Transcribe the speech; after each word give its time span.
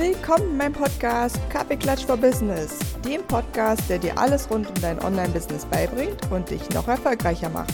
Willkommen 0.00 0.52
in 0.52 0.56
meinem 0.56 0.72
Podcast 0.72 1.38
Kaffeeklatsch 1.50 2.06
for 2.06 2.16
Business, 2.16 2.78
dem 3.02 3.20
Podcast, 3.24 3.90
der 3.90 3.98
dir 3.98 4.16
alles 4.16 4.50
rund 4.50 4.66
um 4.66 4.74
dein 4.80 4.98
Online-Business 4.98 5.66
beibringt 5.66 6.16
und 6.32 6.48
dich 6.48 6.66
noch 6.70 6.88
erfolgreicher 6.88 7.50
macht. 7.50 7.68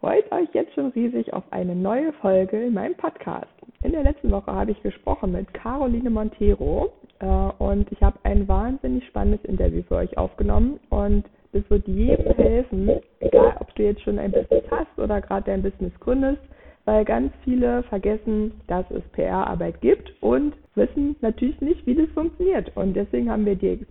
Freut 0.00 0.32
euch 0.32 0.48
jetzt 0.54 0.74
schon 0.74 0.88
riesig 0.88 1.32
auf 1.32 1.44
eine 1.52 1.76
neue 1.76 2.12
Folge 2.14 2.64
in 2.64 2.74
meinem 2.74 2.96
Podcast. 2.96 3.46
In 3.84 3.92
der 3.92 4.02
letzten 4.02 4.32
Woche 4.32 4.52
habe 4.52 4.72
ich 4.72 4.82
gesprochen 4.82 5.30
mit 5.30 5.54
Caroline 5.54 6.10
Montero 6.10 6.92
äh, 7.20 7.26
und 7.26 7.92
ich 7.92 8.02
habe 8.02 8.18
ein 8.24 8.48
wahnsinnig 8.48 9.06
spannendes 9.06 9.44
Interview 9.44 9.84
für 9.86 9.98
euch 9.98 10.18
aufgenommen 10.18 10.80
und 10.90 11.26
das 11.56 11.70
wird 11.70 11.88
jedem 11.88 12.34
helfen, 12.34 12.90
egal 13.20 13.56
ob 13.60 13.74
du 13.74 13.82
jetzt 13.82 14.02
schon 14.02 14.18
ein 14.18 14.32
Business 14.32 14.64
hast 14.70 14.98
oder 14.98 15.20
gerade 15.20 15.46
dein 15.46 15.62
Business 15.62 15.92
gründest, 16.00 16.40
weil 16.84 17.04
ganz 17.04 17.32
viele 17.44 17.82
vergessen, 17.84 18.52
dass 18.66 18.84
es 18.90 19.02
PR-Arbeit 19.12 19.80
gibt 19.80 20.12
und 20.20 20.54
wissen 20.74 21.16
natürlich 21.20 21.60
nicht, 21.60 21.86
wie 21.86 21.94
das 21.94 22.08
funktioniert. 22.10 22.70
Und 22.76 22.94
deswegen 22.94 23.30
haben 23.30 23.46
wir 23.46 23.56
die 23.56 23.84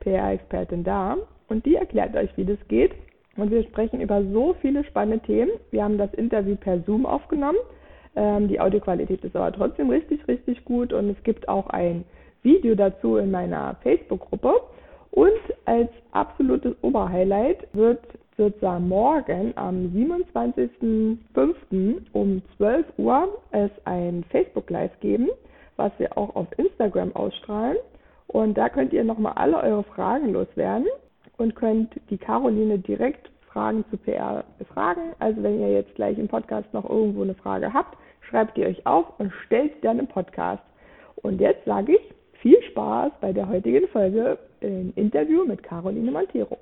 PR-Expertin 0.00 0.82
da 0.82 1.16
und 1.48 1.64
die 1.66 1.76
erklärt 1.76 2.16
euch, 2.16 2.30
wie 2.36 2.44
das 2.44 2.58
geht. 2.68 2.92
Und 3.36 3.50
wir 3.50 3.62
sprechen 3.62 4.00
über 4.00 4.22
so 4.32 4.54
viele 4.60 4.82
spannende 4.84 5.24
Themen. 5.24 5.52
Wir 5.70 5.84
haben 5.84 5.98
das 5.98 6.12
Interview 6.14 6.56
per 6.56 6.80
Zoom 6.80 7.06
aufgenommen. 7.06 7.58
Ähm, 8.16 8.48
die 8.48 8.60
Audioqualität 8.60 9.22
ist 9.24 9.36
aber 9.36 9.52
trotzdem 9.52 9.90
richtig, 9.90 10.26
richtig 10.26 10.64
gut 10.64 10.92
und 10.92 11.10
es 11.10 11.22
gibt 11.22 11.48
auch 11.48 11.68
ein 11.68 12.04
Video 12.42 12.74
dazu 12.74 13.16
in 13.18 13.30
meiner 13.30 13.76
Facebook-Gruppe. 13.82 14.54
Und 15.12 15.40
als 15.64 15.88
absolutes 16.12 16.74
Oberhighlight 16.82 17.66
wird 17.72 18.00
sozusagen 18.36 18.88
morgen 18.88 19.52
am 19.56 19.86
27.05. 19.94 22.02
um 22.12 22.42
12 22.56 22.86
Uhr 22.96 23.28
es 23.50 23.70
ein 23.84 24.24
Facebook 24.30 24.70
Live 24.70 24.98
geben, 25.00 25.28
was 25.76 25.92
wir 25.98 26.16
auch 26.16 26.34
auf 26.36 26.46
Instagram 26.58 27.14
ausstrahlen. 27.14 27.76
Und 28.28 28.56
da 28.56 28.68
könnt 28.68 28.92
ihr 28.92 29.04
nochmal 29.04 29.32
alle 29.34 29.60
eure 29.60 29.82
Fragen 29.82 30.32
loswerden 30.32 30.86
und 31.36 31.56
könnt 31.56 31.92
die 32.08 32.18
Caroline 32.18 32.78
direkt 32.78 33.30
Fragen 33.52 33.84
zu 33.90 33.96
PR 33.96 34.44
fragen. 34.72 35.12
Also 35.18 35.42
wenn 35.42 35.60
ihr 35.60 35.72
jetzt 35.72 35.94
gleich 35.96 36.16
im 36.18 36.28
Podcast 36.28 36.72
noch 36.72 36.88
irgendwo 36.88 37.22
eine 37.22 37.34
Frage 37.34 37.72
habt, 37.72 37.98
schreibt 38.20 38.56
die 38.56 38.64
euch 38.64 38.86
auf 38.86 39.06
und 39.18 39.32
stellt 39.46 39.74
sie 39.74 39.80
dann 39.80 39.98
im 39.98 40.06
Podcast. 40.06 40.62
Und 41.16 41.40
jetzt 41.40 41.64
sage 41.64 41.96
ich 41.96 42.14
viel 42.40 42.62
Spaß 42.70 43.10
bei 43.20 43.32
der 43.32 43.48
heutigen 43.48 43.88
Folge 43.88 44.38
im 44.60 44.92
Interview 44.96 45.44
mit 45.44 45.62
Caroline 45.62 46.10
Montero. 46.10 46.58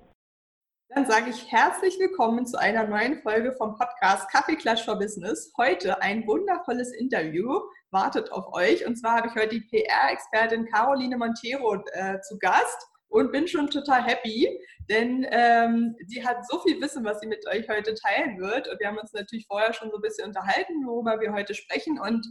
Dann 0.90 1.06
sage 1.06 1.30
ich 1.30 1.52
herzlich 1.52 1.98
willkommen 1.98 2.46
zu 2.46 2.58
einer 2.58 2.86
neuen 2.86 3.20
Folge 3.22 3.52
vom 3.52 3.76
Podcast 3.76 4.30
Kaffee 4.30 4.56
Clash 4.56 4.84
for 4.84 4.98
Business. 4.98 5.52
Heute 5.58 6.00
ein 6.00 6.26
wundervolles 6.26 6.92
Interview 6.94 7.60
wartet 7.90 8.32
auf 8.32 8.52
euch. 8.54 8.86
Und 8.86 8.96
zwar 8.96 9.16
habe 9.16 9.28
ich 9.28 9.34
heute 9.34 9.60
die 9.60 9.60
PR-Expertin 9.60 10.66
Caroline 10.66 11.18
Montero 11.18 11.82
äh, 11.92 12.20
zu 12.20 12.38
Gast 12.38 12.86
und 13.08 13.32
bin 13.32 13.46
schon 13.48 13.68
total 13.68 14.04
happy, 14.04 14.48
denn 14.88 15.26
ähm, 15.30 15.94
sie 16.06 16.24
hat 16.24 16.46
so 16.48 16.60
viel 16.60 16.80
Wissen, 16.80 17.04
was 17.04 17.20
sie 17.20 17.26
mit 17.26 17.46
euch 17.46 17.68
heute 17.68 17.94
teilen 17.94 18.38
wird. 18.38 18.68
Und 18.68 18.80
wir 18.80 18.88
haben 18.88 18.98
uns 18.98 19.12
natürlich 19.12 19.46
vorher 19.46 19.72
schon 19.72 19.90
so 19.90 19.96
ein 19.96 20.02
bisschen 20.02 20.26
unterhalten, 20.26 20.86
worüber 20.86 21.20
wir 21.20 21.32
heute 21.32 21.54
sprechen. 21.54 21.98
Und 22.00 22.26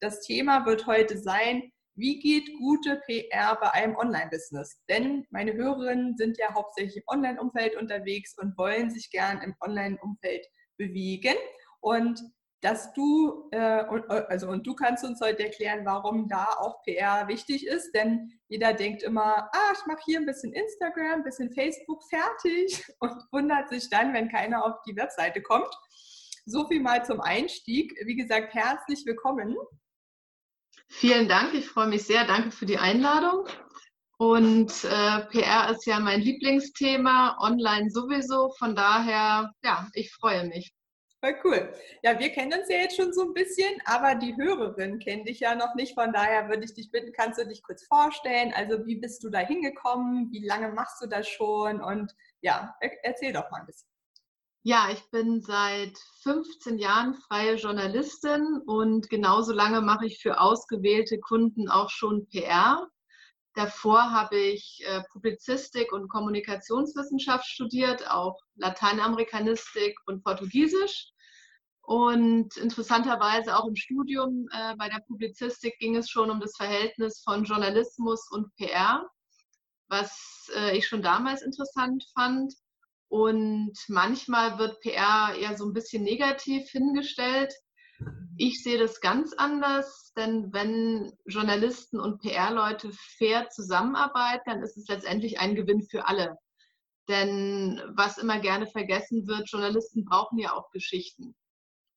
das 0.00 0.20
Thema 0.20 0.64
wird 0.64 0.86
heute 0.86 1.18
sein, 1.18 1.70
wie 1.98 2.20
geht 2.20 2.56
gute 2.58 3.02
PR 3.06 3.58
bei 3.60 3.72
einem 3.72 3.96
Online-Business? 3.96 4.80
Denn 4.88 5.26
meine 5.30 5.52
Hörerinnen 5.54 6.16
sind 6.16 6.38
ja 6.38 6.54
hauptsächlich 6.54 6.98
im 6.98 7.02
Online-Umfeld 7.08 7.76
unterwegs 7.76 8.36
und 8.38 8.56
wollen 8.56 8.90
sich 8.90 9.10
gern 9.10 9.42
im 9.42 9.54
Online-Umfeld 9.60 10.46
bewegen. 10.76 11.34
Und 11.80 12.22
dass 12.60 12.92
du, 12.92 13.48
äh, 13.52 13.58
also 13.58 14.48
und 14.48 14.66
du 14.66 14.74
kannst 14.74 15.04
uns 15.04 15.20
heute 15.20 15.44
erklären, 15.44 15.84
warum 15.84 16.28
da 16.28 16.44
auch 16.58 16.82
PR 16.82 17.28
wichtig 17.28 17.66
ist, 17.66 17.92
denn 17.92 18.32
jeder 18.48 18.74
denkt 18.74 19.02
immer, 19.02 19.48
ah, 19.52 19.72
ich 19.72 19.86
mache 19.86 20.02
hier 20.04 20.18
ein 20.18 20.26
bisschen 20.26 20.52
Instagram, 20.52 21.20
ein 21.20 21.24
bisschen 21.24 21.52
Facebook 21.52 22.02
fertig 22.08 22.84
und 23.00 23.12
wundert 23.32 23.68
sich 23.68 23.90
dann, 23.90 24.12
wenn 24.12 24.28
keiner 24.28 24.64
auf 24.64 24.82
die 24.86 24.96
Webseite 24.96 25.42
kommt. 25.42 25.72
So 26.46 26.66
viel 26.66 26.80
mal 26.80 27.04
zum 27.04 27.20
Einstieg. 27.20 27.92
Wie 28.04 28.16
gesagt, 28.16 28.54
herzlich 28.54 29.04
willkommen. 29.04 29.56
Vielen 30.90 31.28
Dank, 31.28 31.54
ich 31.54 31.68
freue 31.68 31.86
mich 31.86 32.04
sehr. 32.04 32.24
Danke 32.24 32.50
für 32.50 32.66
die 32.66 32.78
Einladung. 32.78 33.46
Und 34.18 34.72
äh, 34.84 35.20
PR 35.26 35.70
ist 35.70 35.86
ja 35.86 36.00
mein 36.00 36.20
Lieblingsthema, 36.20 37.38
online 37.40 37.88
sowieso. 37.90 38.50
Von 38.58 38.74
daher, 38.74 39.52
ja, 39.62 39.88
ich 39.92 40.12
freue 40.12 40.44
mich. 40.48 40.72
Voll 41.20 41.36
cool. 41.44 41.72
Ja, 42.02 42.18
wir 42.18 42.30
kennen 42.30 42.52
uns 42.52 42.68
ja 42.68 42.78
jetzt 42.78 42.96
schon 42.96 43.12
so 43.12 43.22
ein 43.22 43.34
bisschen, 43.34 43.80
aber 43.84 44.14
die 44.14 44.36
Hörerin 44.36 44.98
kennt 45.00 45.28
dich 45.28 45.40
ja 45.40 45.54
noch 45.54 45.74
nicht. 45.74 45.94
Von 45.94 46.12
daher 46.12 46.48
würde 46.48 46.64
ich 46.64 46.74
dich 46.74 46.90
bitten, 46.90 47.12
kannst 47.12 47.40
du 47.40 47.46
dich 47.46 47.62
kurz 47.62 47.84
vorstellen? 47.86 48.52
Also, 48.54 48.86
wie 48.86 48.96
bist 48.96 49.22
du 49.24 49.30
da 49.30 49.40
hingekommen? 49.40 50.30
Wie 50.32 50.46
lange 50.46 50.70
machst 50.70 51.02
du 51.02 51.06
das 51.06 51.28
schon? 51.28 51.80
Und 51.80 52.12
ja, 52.40 52.74
erzähl 53.02 53.32
doch 53.32 53.50
mal 53.50 53.60
ein 53.60 53.66
bisschen. 53.66 53.87
Ja, 54.68 54.90
ich 54.92 55.02
bin 55.10 55.40
seit 55.40 55.96
15 56.24 56.76
Jahren 56.76 57.14
freie 57.14 57.54
Journalistin 57.54 58.60
und 58.66 59.08
genauso 59.08 59.54
lange 59.54 59.80
mache 59.80 60.04
ich 60.04 60.18
für 60.20 60.38
ausgewählte 60.38 61.18
Kunden 61.20 61.70
auch 61.70 61.88
schon 61.88 62.28
PR. 62.28 62.86
Davor 63.54 64.10
habe 64.10 64.36
ich 64.36 64.84
äh, 64.86 65.00
Publizistik 65.10 65.90
und 65.90 66.10
Kommunikationswissenschaft 66.10 67.46
studiert, 67.46 68.10
auch 68.10 68.38
Lateinamerikanistik 68.56 69.96
und 70.04 70.22
Portugiesisch. 70.22 71.12
Und 71.80 72.54
interessanterweise 72.58 73.56
auch 73.56 73.66
im 73.66 73.76
Studium 73.76 74.48
äh, 74.52 74.76
bei 74.76 74.90
der 74.90 75.00
Publizistik 75.00 75.78
ging 75.78 75.96
es 75.96 76.10
schon 76.10 76.30
um 76.30 76.40
das 76.40 76.54
Verhältnis 76.58 77.22
von 77.24 77.44
Journalismus 77.44 78.30
und 78.30 78.54
PR, 78.56 79.08
was 79.88 80.50
äh, 80.54 80.76
ich 80.76 80.86
schon 80.86 81.00
damals 81.00 81.40
interessant 81.40 82.04
fand. 82.14 82.52
Und 83.08 83.74
manchmal 83.88 84.58
wird 84.58 84.80
PR 84.80 85.34
eher 85.34 85.56
so 85.56 85.64
ein 85.64 85.72
bisschen 85.72 86.02
negativ 86.02 86.68
hingestellt. 86.70 87.52
Ich 88.36 88.62
sehe 88.62 88.78
das 88.78 89.00
ganz 89.00 89.32
anders, 89.32 90.12
denn 90.16 90.52
wenn 90.52 91.12
Journalisten 91.26 91.98
und 91.98 92.20
PR-Leute 92.20 92.90
fair 93.16 93.48
zusammenarbeiten, 93.48 94.44
dann 94.46 94.62
ist 94.62 94.76
es 94.76 94.86
letztendlich 94.88 95.40
ein 95.40 95.54
Gewinn 95.54 95.82
für 95.82 96.06
alle. 96.06 96.36
Denn 97.08 97.82
was 97.94 98.18
immer 98.18 98.38
gerne 98.38 98.66
vergessen 98.66 99.26
wird, 99.26 99.50
Journalisten 99.50 100.04
brauchen 100.04 100.38
ja 100.38 100.52
auch 100.52 100.70
Geschichten. 100.70 101.34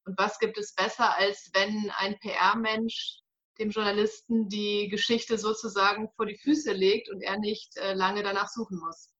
Und 0.05 0.17
was 0.17 0.39
gibt 0.39 0.57
es 0.57 0.73
besser, 0.73 1.15
als 1.17 1.51
wenn 1.53 1.91
ein 1.97 2.17
PR-Mensch 2.19 3.19
dem 3.59 3.69
Journalisten 3.69 4.47
die 4.47 4.87
Geschichte 4.89 5.37
sozusagen 5.37 6.09
vor 6.15 6.25
die 6.25 6.37
Füße 6.37 6.71
legt 6.71 7.09
und 7.11 7.21
er 7.21 7.37
nicht 7.37 7.77
äh, 7.77 7.93
lange 7.93 8.23
danach 8.23 8.47
suchen 8.47 8.79
muss? 8.79 9.13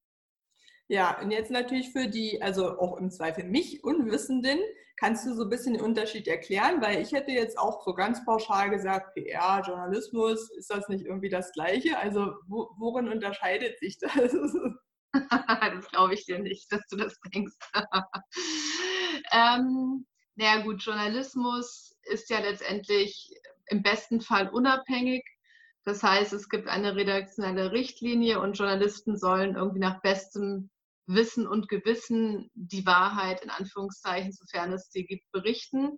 Ja, 0.92 1.18
und 1.22 1.32
jetzt 1.32 1.52
natürlich 1.52 1.94
für 1.94 2.10
die, 2.10 2.42
also 2.42 2.78
auch 2.78 2.98
im 2.98 3.12
Zweifel 3.12 3.46
mich 3.46 3.82
Unwissenden, 3.82 4.60
kannst 4.98 5.26
du 5.26 5.34
so 5.34 5.44
ein 5.44 5.50
bisschen 5.50 5.76
den 5.76 5.84
Unterschied 5.84 6.28
erklären? 6.28 6.82
Weil 6.82 7.02
ich 7.02 7.14
hätte 7.14 7.32
jetzt 7.32 7.58
auch 7.58 7.86
so 7.86 7.94
ganz 7.94 8.26
pauschal 8.26 8.70
gesagt, 8.72 9.16
PR, 9.16 9.64
Journalismus, 9.66 10.52
ist 10.52 10.70
das 10.70 10.90
nicht 10.90 11.06
irgendwie 11.06 11.30
das 11.30 11.54
Gleiche? 11.54 11.98
Also 11.98 12.34
wo, 12.46 12.72
worin 12.78 13.08
unterscheidet 13.08 13.80
sich 13.80 14.00
das? 14.00 14.12
das 15.14 15.88
glaube 15.92 16.14
ich 16.14 16.26
dir 16.26 16.40
nicht, 16.40 16.70
dass 16.74 16.86
du 16.90 16.98
das 16.98 17.18
denkst. 17.34 17.56
ähm, 19.32 20.06
naja 20.36 20.62
gut, 20.62 20.84
Journalismus 20.84 21.96
ist 22.04 22.30
ja 22.30 22.42
letztendlich 22.42 23.34
im 23.68 23.82
besten 23.82 24.20
Fall 24.20 24.50
unabhängig. 24.50 25.24
Das 25.86 26.04
heißt, 26.04 26.34
es 26.34 26.50
gibt 26.50 26.68
eine 26.68 26.98
redaktionelle 26.98 27.72
Richtlinie 27.72 28.42
und 28.42 28.58
Journalisten 28.58 29.16
sollen 29.16 29.56
irgendwie 29.56 29.80
nach 29.80 30.02
bestem 30.02 30.70
Wissen 31.08 31.48
und 31.48 31.68
Gewissen 31.68 32.50
die 32.54 32.86
Wahrheit 32.86 33.42
in 33.42 33.50
Anführungszeichen, 33.50 34.32
sofern 34.32 34.74
es 34.74 34.90
sie 34.92 35.06
gibt, 35.06 35.30
berichten. 35.32 35.98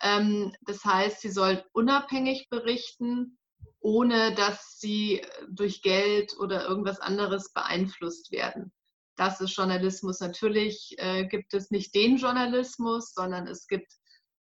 Ähm, 0.00 0.54
das 0.62 0.84
heißt, 0.84 1.20
sie 1.20 1.30
sollen 1.30 1.62
unabhängig 1.72 2.48
berichten, 2.50 3.38
ohne 3.80 4.34
dass 4.34 4.78
sie 4.78 5.22
durch 5.50 5.82
Geld 5.82 6.36
oder 6.38 6.66
irgendwas 6.66 7.00
anderes 7.00 7.52
beeinflusst 7.52 8.32
werden. 8.32 8.72
Das 9.16 9.40
ist 9.40 9.56
Journalismus. 9.56 10.20
Natürlich 10.20 10.94
äh, 10.98 11.26
gibt 11.26 11.54
es 11.54 11.70
nicht 11.70 11.94
den 11.94 12.16
Journalismus, 12.16 13.12
sondern 13.14 13.46
es 13.46 13.66
gibt 13.66 13.92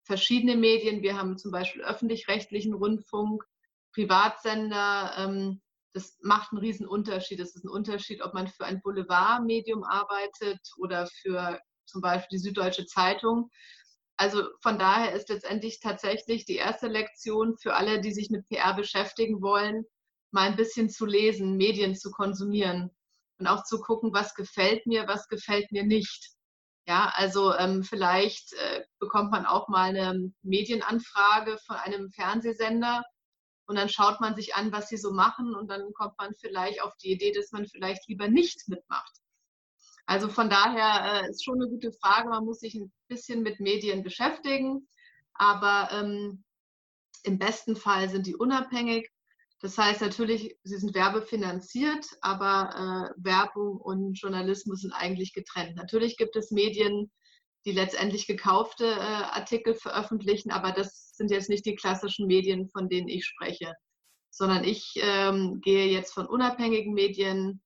verschiedene 0.04 0.56
Medien. 0.56 1.02
Wir 1.02 1.16
haben 1.16 1.36
zum 1.36 1.50
Beispiel 1.50 1.82
öffentlich-rechtlichen 1.82 2.74
Rundfunk, 2.74 3.44
Privatsender, 3.92 5.12
ähm, 5.18 5.60
das 5.94 6.18
macht 6.22 6.52
einen 6.52 6.60
riesen 6.60 6.86
Unterschied. 6.86 7.40
Es 7.40 7.54
ist 7.54 7.64
ein 7.64 7.70
Unterschied, 7.70 8.20
ob 8.20 8.34
man 8.34 8.48
für 8.48 8.64
ein 8.64 8.82
Boulevardmedium 8.82 9.84
arbeitet 9.84 10.60
oder 10.76 11.06
für 11.06 11.60
zum 11.86 12.00
Beispiel 12.00 12.38
die 12.38 12.42
Süddeutsche 12.42 12.84
Zeitung. 12.86 13.48
Also 14.16 14.48
von 14.60 14.78
daher 14.78 15.12
ist 15.12 15.28
letztendlich 15.28 15.80
tatsächlich 15.80 16.44
die 16.44 16.56
erste 16.56 16.88
Lektion 16.88 17.56
für 17.58 17.74
alle, 17.74 18.00
die 18.00 18.12
sich 18.12 18.30
mit 18.30 18.46
PR 18.48 18.74
beschäftigen 18.74 19.40
wollen, 19.40 19.84
mal 20.32 20.48
ein 20.48 20.56
bisschen 20.56 20.90
zu 20.90 21.06
lesen, 21.06 21.56
Medien 21.56 21.94
zu 21.94 22.10
konsumieren 22.10 22.90
und 23.38 23.46
auch 23.46 23.64
zu 23.64 23.80
gucken, 23.80 24.12
was 24.12 24.34
gefällt 24.34 24.86
mir, 24.86 25.06
was 25.06 25.28
gefällt 25.28 25.70
mir 25.70 25.84
nicht. 25.84 26.30
Ja, 26.86 27.12
also 27.14 27.54
ähm, 27.54 27.82
vielleicht 27.82 28.52
äh, 28.54 28.84
bekommt 28.98 29.30
man 29.30 29.46
auch 29.46 29.68
mal 29.68 29.88
eine 29.88 30.32
Medienanfrage 30.42 31.56
von 31.66 31.76
einem 31.76 32.10
Fernsehsender 32.10 33.02
und 33.66 33.76
dann 33.76 33.88
schaut 33.88 34.20
man 34.20 34.34
sich 34.36 34.54
an, 34.54 34.72
was 34.72 34.88
sie 34.88 34.96
so 34.96 35.12
machen 35.12 35.54
und 35.54 35.70
dann 35.70 35.92
kommt 35.94 36.18
man 36.18 36.34
vielleicht 36.34 36.82
auf 36.82 36.94
die 36.96 37.12
Idee, 37.12 37.32
dass 37.32 37.52
man 37.52 37.66
vielleicht 37.66 38.06
lieber 38.08 38.28
nicht 38.28 38.68
mitmacht. 38.68 39.12
Also 40.06 40.28
von 40.28 40.50
daher 40.50 41.24
äh, 41.24 41.30
ist 41.30 41.44
schon 41.44 41.60
eine 41.60 41.70
gute 41.70 41.92
Frage. 41.92 42.28
Man 42.28 42.44
muss 42.44 42.60
sich 42.60 42.74
ein 42.74 42.92
bisschen 43.08 43.42
mit 43.42 43.60
Medien 43.60 44.02
beschäftigen, 44.02 44.86
aber 45.32 45.88
ähm, 45.92 46.44
im 47.22 47.38
besten 47.38 47.74
Fall 47.74 48.10
sind 48.10 48.26
die 48.26 48.36
unabhängig. 48.36 49.10
Das 49.60 49.78
heißt 49.78 50.02
natürlich, 50.02 50.58
sie 50.62 50.76
sind 50.76 50.94
werbefinanziert, 50.94 52.06
aber 52.20 53.14
äh, 53.16 53.24
Werbung 53.24 53.78
und 53.78 54.20
Journalismus 54.20 54.82
sind 54.82 54.92
eigentlich 54.92 55.32
getrennt. 55.32 55.76
Natürlich 55.76 56.18
gibt 56.18 56.36
es 56.36 56.50
Medien, 56.50 57.10
die 57.64 57.72
letztendlich 57.72 58.26
gekaufte 58.26 58.86
äh, 58.86 58.98
Artikel 58.98 59.74
veröffentlichen, 59.74 60.50
aber 60.50 60.72
das 60.72 61.12
sind 61.16 61.30
jetzt 61.30 61.48
nicht 61.48 61.64
die 61.64 61.76
klassischen 61.76 62.26
Medien, 62.26 62.68
von 62.68 62.88
denen 62.88 63.08
ich 63.08 63.24
spreche, 63.24 63.72
sondern 64.30 64.64
ich 64.64 64.92
ähm, 64.96 65.60
gehe 65.60 65.86
jetzt 65.86 66.12
von 66.12 66.26
unabhängigen 66.26 66.92
Medien 66.92 67.62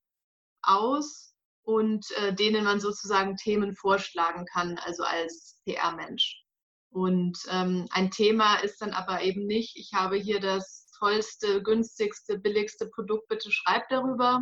aus 0.61 1.33
und 1.63 2.05
äh, 2.17 2.33
denen 2.33 2.63
man 2.63 2.79
sozusagen 2.79 3.35
Themen 3.35 3.73
vorschlagen 3.73 4.45
kann, 4.45 4.77
also 4.79 5.03
als 5.03 5.61
PR-Mensch. 5.65 6.43
Und 6.91 7.37
ähm, 7.51 7.87
ein 7.91 8.09
Thema 8.09 8.55
ist 8.57 8.81
dann 8.81 8.91
aber 8.91 9.21
eben 9.21 9.45
nicht, 9.45 9.75
ich 9.75 9.91
habe 9.93 10.15
hier 10.15 10.39
das 10.39 10.89
tollste, 10.97 11.61
günstigste, 11.61 12.39
billigste 12.39 12.87
Produkt, 12.87 13.27
bitte 13.27 13.51
schreib 13.51 13.87
darüber, 13.89 14.41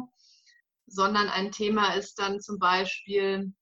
sondern 0.86 1.28
ein 1.28 1.52
Thema 1.52 1.94
ist 1.96 2.18
dann 2.20 2.40
zum 2.40 2.58
Beispiel, 2.60 3.54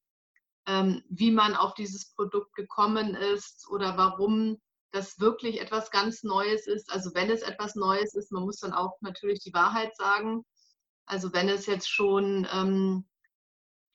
wie 0.67 1.31
man 1.31 1.56
auf 1.56 1.75
dieses 1.75 2.13
Produkt 2.13 2.56
gekommen 2.56 3.15
ist 3.15 3.67
oder 3.69 3.97
warum 3.97 4.59
das 4.95 5.19
wirklich 5.19 5.62
etwas 5.62 5.91
ganz 5.91 6.23
Neues 6.23 6.67
ist. 6.67 6.91
Also 6.91 7.13
wenn 7.13 7.29
es 7.29 7.41
etwas 7.41 7.75
Neues 7.75 8.15
ist, 8.15 8.31
man 8.31 8.44
muss 8.44 8.59
dann 8.59 8.73
auch 8.73 9.00
natürlich 9.01 9.39
die 9.41 9.53
Wahrheit 9.53 9.95
sagen. 9.95 10.44
Also 11.06 11.33
wenn 11.33 11.50
es 11.50 11.65
jetzt 11.65 11.89
schon, 11.89 12.47
ähm, 12.51 13.06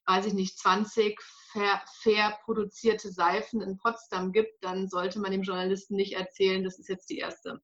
weiß 0.07 0.27
ich 0.27 0.35
nicht, 0.35 0.59
20 0.59 1.21
fair, 1.53 1.83
fair, 2.03 2.39
produzierte 2.45 3.11
Seifen 3.11 3.63
in 3.63 3.79
Potsdam 3.79 4.33
gibt, 4.33 4.63
dann 4.63 4.89
sollte 4.89 5.19
man 5.19 5.33
dem 5.33 5.43
Journalisten 5.43 5.97
nicht 5.97 6.13
erzählen, 6.13 6.63
das 6.63 6.79
ist 6.79 6.89
jetzt 6.89 7.09
die 7.11 7.19
erste. 7.19 7.61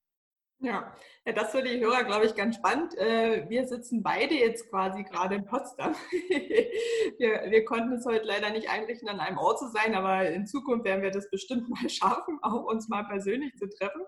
Ja. 0.61 0.91
ja, 1.27 1.33
das 1.35 1.51
für 1.51 1.63
die 1.63 1.81
Hörer, 1.81 2.05
glaube 2.05 2.25
ich, 2.25 2.35
ganz 2.35 2.57
spannend. 2.57 2.97
Äh, 2.97 3.47
wir 3.49 3.67
sitzen 3.67 4.03
beide 4.03 4.35
jetzt 4.35 4.71
quasi 4.71 5.05
gerade 5.05 5.35
in 5.35 5.45
Potsdam. 5.45 5.95
wir, 7.19 7.51
wir 7.51 7.65
konnten 7.67 7.93
es 7.93 8.07
heute 8.07 8.25
leider 8.25 8.49
nicht 8.51 8.71
einrichten, 8.71 9.09
an 9.09 9.21
einem 9.21 9.37
Ort 9.37 9.59
zu 9.59 9.69
sein, 9.69 9.95
aber 9.95 10.31
in 10.31 10.47
Zukunft 10.47 10.87
werden 10.87 11.03
wir 11.03 11.11
das 11.11 11.29
bestimmt 11.29 11.69
mal 11.69 11.91
schaffen, 11.91 12.39
auch 12.41 12.65
uns 12.65 12.89
mal 12.89 13.05
persönlich 13.05 13.55
zu 13.57 13.69
treffen, 13.69 14.01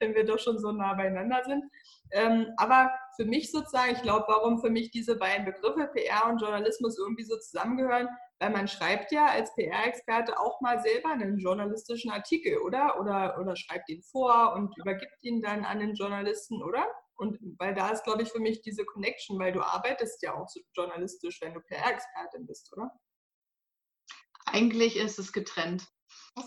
wenn 0.00 0.14
wir 0.14 0.24
doch 0.24 0.38
schon 0.38 0.58
so 0.58 0.72
nah 0.72 0.94
beieinander 0.94 1.42
sind. 1.44 1.64
Ähm, 2.10 2.46
aber 2.56 2.90
für 3.16 3.26
mich 3.26 3.50
sozusagen, 3.50 3.92
ich 3.92 4.02
glaube, 4.02 4.24
warum 4.28 4.60
für 4.60 4.70
mich 4.70 4.90
diese 4.90 5.16
beiden 5.16 5.44
Begriffe 5.44 5.90
PR 5.92 6.30
und 6.30 6.40
Journalismus 6.40 6.98
irgendwie 6.98 7.24
so 7.24 7.36
zusammengehören, 7.36 8.08
weil 8.42 8.50
man 8.50 8.66
schreibt 8.66 9.12
ja 9.12 9.26
als 9.26 9.54
PR-Experte 9.54 10.36
auch 10.36 10.60
mal 10.60 10.82
selber 10.82 11.10
einen 11.10 11.38
journalistischen 11.38 12.10
Artikel, 12.10 12.58
oder? 12.58 12.98
oder? 12.98 13.38
Oder 13.38 13.54
schreibt 13.54 13.88
ihn 13.88 14.02
vor 14.02 14.54
und 14.54 14.76
übergibt 14.78 15.16
ihn 15.22 15.40
dann 15.40 15.64
an 15.64 15.78
den 15.78 15.94
Journalisten, 15.94 16.60
oder? 16.60 16.84
Und 17.14 17.38
weil 17.60 17.72
da 17.72 17.90
ist, 17.90 18.02
glaube 18.02 18.22
ich, 18.22 18.32
für 18.32 18.40
mich 18.40 18.60
diese 18.62 18.84
Connection, 18.84 19.38
weil 19.38 19.52
du 19.52 19.60
arbeitest 19.60 20.20
ja 20.22 20.34
auch 20.34 20.48
so 20.48 20.58
journalistisch, 20.74 21.40
wenn 21.40 21.54
du 21.54 21.60
PR-Expertin 21.60 22.44
bist, 22.44 22.72
oder? 22.72 22.90
Eigentlich 24.46 24.96
ist 24.96 25.20
es 25.20 25.32
getrennt. 25.32 25.86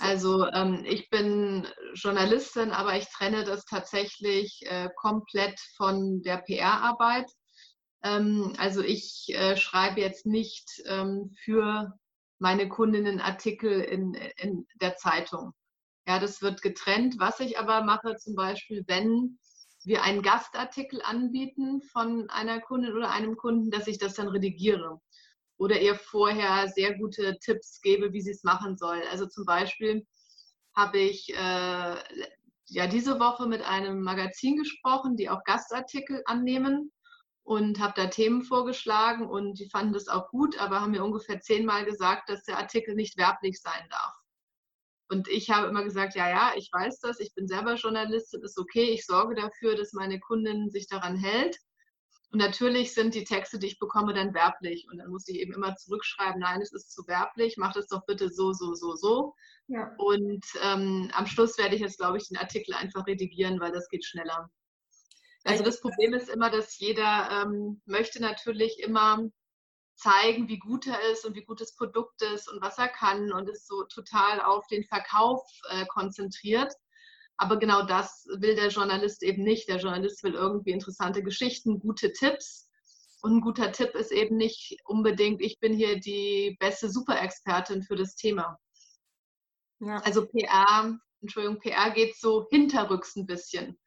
Also 0.02 0.48
ähm, 0.48 0.84
ich 0.86 1.10
bin 1.10 1.66
Journalistin, 1.94 2.72
aber 2.72 2.98
ich 2.98 3.06
trenne 3.06 3.46
das 3.46 3.64
tatsächlich 3.64 4.64
äh, 4.66 4.90
komplett 4.98 5.58
von 5.78 6.22
der 6.24 6.40
PR-Arbeit. 6.40 7.32
Ähm, 8.06 8.54
also 8.58 8.82
ich 8.82 9.26
äh, 9.30 9.58
schreibe 9.58 10.00
jetzt 10.00 10.26
nicht 10.28 10.84
ähm, 10.86 11.32
für 11.44 11.98
meine 12.38 12.70
Kundinnen 12.70 13.20
Artikel 13.20 13.82
in, 13.82 14.14
in 14.38 14.68
der 14.80 14.96
Zeitung. 14.96 15.54
Ja, 16.08 16.20
das 16.20 16.42
wird 16.44 16.62
getrennt. 16.62 17.16
Was 17.18 17.40
ich 17.40 17.58
aber 17.58 17.84
mache, 17.84 18.16
zum 18.18 18.36
Beispiel, 18.36 18.84
wenn 18.88 19.40
wir 19.84 20.04
einen 20.04 20.22
Gastartikel 20.22 21.02
anbieten 21.02 21.82
von 21.82 22.30
einer 22.30 22.62
Kundin 22.62 22.94
oder 22.94 23.10
einem 23.12 23.38
Kunden, 23.38 23.72
dass 23.72 23.88
ich 23.88 23.98
das 23.98 24.14
dann 24.14 24.28
redigiere 24.28 25.02
oder 25.58 25.82
ihr 25.82 25.96
vorher 25.96 26.68
sehr 26.68 26.98
gute 26.98 27.40
Tipps 27.40 27.82
gebe, 27.82 28.14
wie 28.14 28.22
sie 28.22 28.32
es 28.32 28.44
machen 28.44 28.78
soll. 28.78 29.02
Also 29.10 29.26
zum 29.26 29.46
Beispiel 29.46 30.06
habe 30.76 31.00
ich 31.00 31.34
äh, 31.34 31.96
ja 32.68 32.88
diese 32.88 33.20
Woche 33.20 33.48
mit 33.48 33.64
einem 33.64 34.02
Magazin 34.02 34.58
gesprochen, 34.58 35.16
die 35.16 35.30
auch 35.30 35.44
Gastartikel 35.44 36.22
annehmen 36.26 36.92
und 37.46 37.80
habe 37.80 37.94
da 37.96 38.08
Themen 38.08 38.42
vorgeschlagen 38.42 39.28
und 39.30 39.60
die 39.60 39.70
fanden 39.70 39.94
das 39.94 40.08
auch 40.08 40.30
gut, 40.30 40.60
aber 40.60 40.82
haben 40.82 40.92
mir 40.92 41.04
ungefähr 41.04 41.40
zehnmal 41.42 41.86
gesagt, 41.86 42.28
dass 42.28 42.44
der 42.44 42.58
Artikel 42.58 42.96
nicht 42.96 43.18
werblich 43.18 43.62
sein 43.62 43.88
darf. 43.92 44.16
Und 45.10 45.28
ich 45.28 45.52
habe 45.52 45.68
immer 45.68 45.84
gesagt, 45.84 46.16
ja, 46.16 46.28
ja, 46.28 46.54
ich 46.58 46.72
weiß 46.74 47.00
das, 47.02 47.20
ich 47.20 47.36
bin 47.36 47.48
selber 47.48 47.76
Journalistin, 47.76 48.42
ist 48.42 48.58
okay, 48.58 48.86
ich 48.86 49.06
sorge 49.06 49.36
dafür, 49.36 49.76
dass 49.76 49.94
meine 49.94 50.20
Kundin 50.20 50.72
sich 50.72 50.88
daran 50.88 51.16
hält. 51.18 51.56
Und 52.32 52.40
natürlich 52.40 52.96
sind 52.96 53.14
die 53.14 53.24
Texte, 53.24 53.60
die 53.60 53.68
ich 53.68 53.78
bekomme, 53.78 54.16
dann 54.16 54.34
werblich. 54.34 54.88
Und 54.92 54.98
dann 54.98 55.12
muss 55.12 55.28
ich 55.28 55.38
eben 55.38 55.54
immer 55.54 55.76
zurückschreiben, 55.76 56.42
nein, 56.42 56.62
es 56.62 56.74
ist 56.74 56.92
zu 56.92 57.06
werblich, 57.06 57.58
mach 57.58 57.74
das 57.74 57.88
doch 57.88 58.04
bitte 58.08 58.30
so, 58.30 58.54
so, 58.54 58.74
so, 58.74 58.96
so. 58.96 59.36
Ja. 59.68 59.94
Und 60.00 60.44
ähm, 60.64 61.12
am 61.14 61.28
Schluss 61.28 61.60
werde 61.60 61.76
ich 61.76 61.82
jetzt, 61.82 62.00
glaube 62.00 62.18
ich, 62.18 62.28
den 62.28 62.38
Artikel 62.38 62.74
einfach 62.74 63.06
redigieren, 63.06 63.60
weil 63.60 63.72
das 63.72 63.88
geht 63.88 64.04
schneller. 64.04 64.50
Also 65.46 65.64
das 65.64 65.80
Problem 65.80 66.14
ist 66.14 66.30
immer, 66.30 66.50
dass 66.50 66.80
jeder 66.80 67.30
ähm, 67.32 67.82
möchte 67.86 68.20
natürlich 68.20 68.80
immer 68.80 69.30
zeigen, 69.96 70.50
wie 70.50 70.58
gut 70.58 70.88
er 70.88 71.00
ist 71.12 71.24
und 71.26 71.36
wie 71.36 71.46
gut 71.46 71.62
das 71.62 71.76
Produkt 71.76 72.22
ist 72.22 72.52
und 72.52 72.62
was 72.62 72.78
er 72.78 72.90
kann 72.90 73.32
und 73.32 73.48
ist 73.50 73.68
so 73.68 73.84
total 73.84 74.42
auf 74.42 74.66
den 74.68 74.84
Verkauf 74.84 75.42
äh, 75.70 75.86
konzentriert. 75.86 76.74
Aber 77.38 77.58
genau 77.58 77.86
das 77.86 78.28
will 78.40 78.56
der 78.56 78.70
Journalist 78.70 79.22
eben 79.22 79.44
nicht. 79.44 79.70
Der 79.70 79.78
Journalist 79.78 80.24
will 80.24 80.34
irgendwie 80.34 80.72
interessante 80.72 81.22
Geschichten, 81.22 81.80
gute 81.80 82.12
Tipps. 82.12 82.70
Und 83.22 83.38
ein 83.38 83.42
guter 83.42 83.72
Tipp 83.72 83.94
ist 83.96 84.12
eben 84.12 84.38
nicht 84.38 84.80
unbedingt, 84.86 85.42
ich 85.42 85.60
bin 85.60 85.74
hier 85.74 86.00
die 86.00 86.58
beste 86.60 86.90
Superexpertin 86.90 87.84
für 87.84 87.96
das 87.96 88.16
Thema. 88.16 88.60
Ja. 89.80 89.98
Also 90.00 90.26
PR, 90.26 90.98
Entschuldigung, 91.22 91.60
PR 91.60 91.92
geht 91.92 92.16
so 92.18 92.48
hinterrücks 92.50 93.16
ein 93.16 93.26
bisschen. 93.26 93.80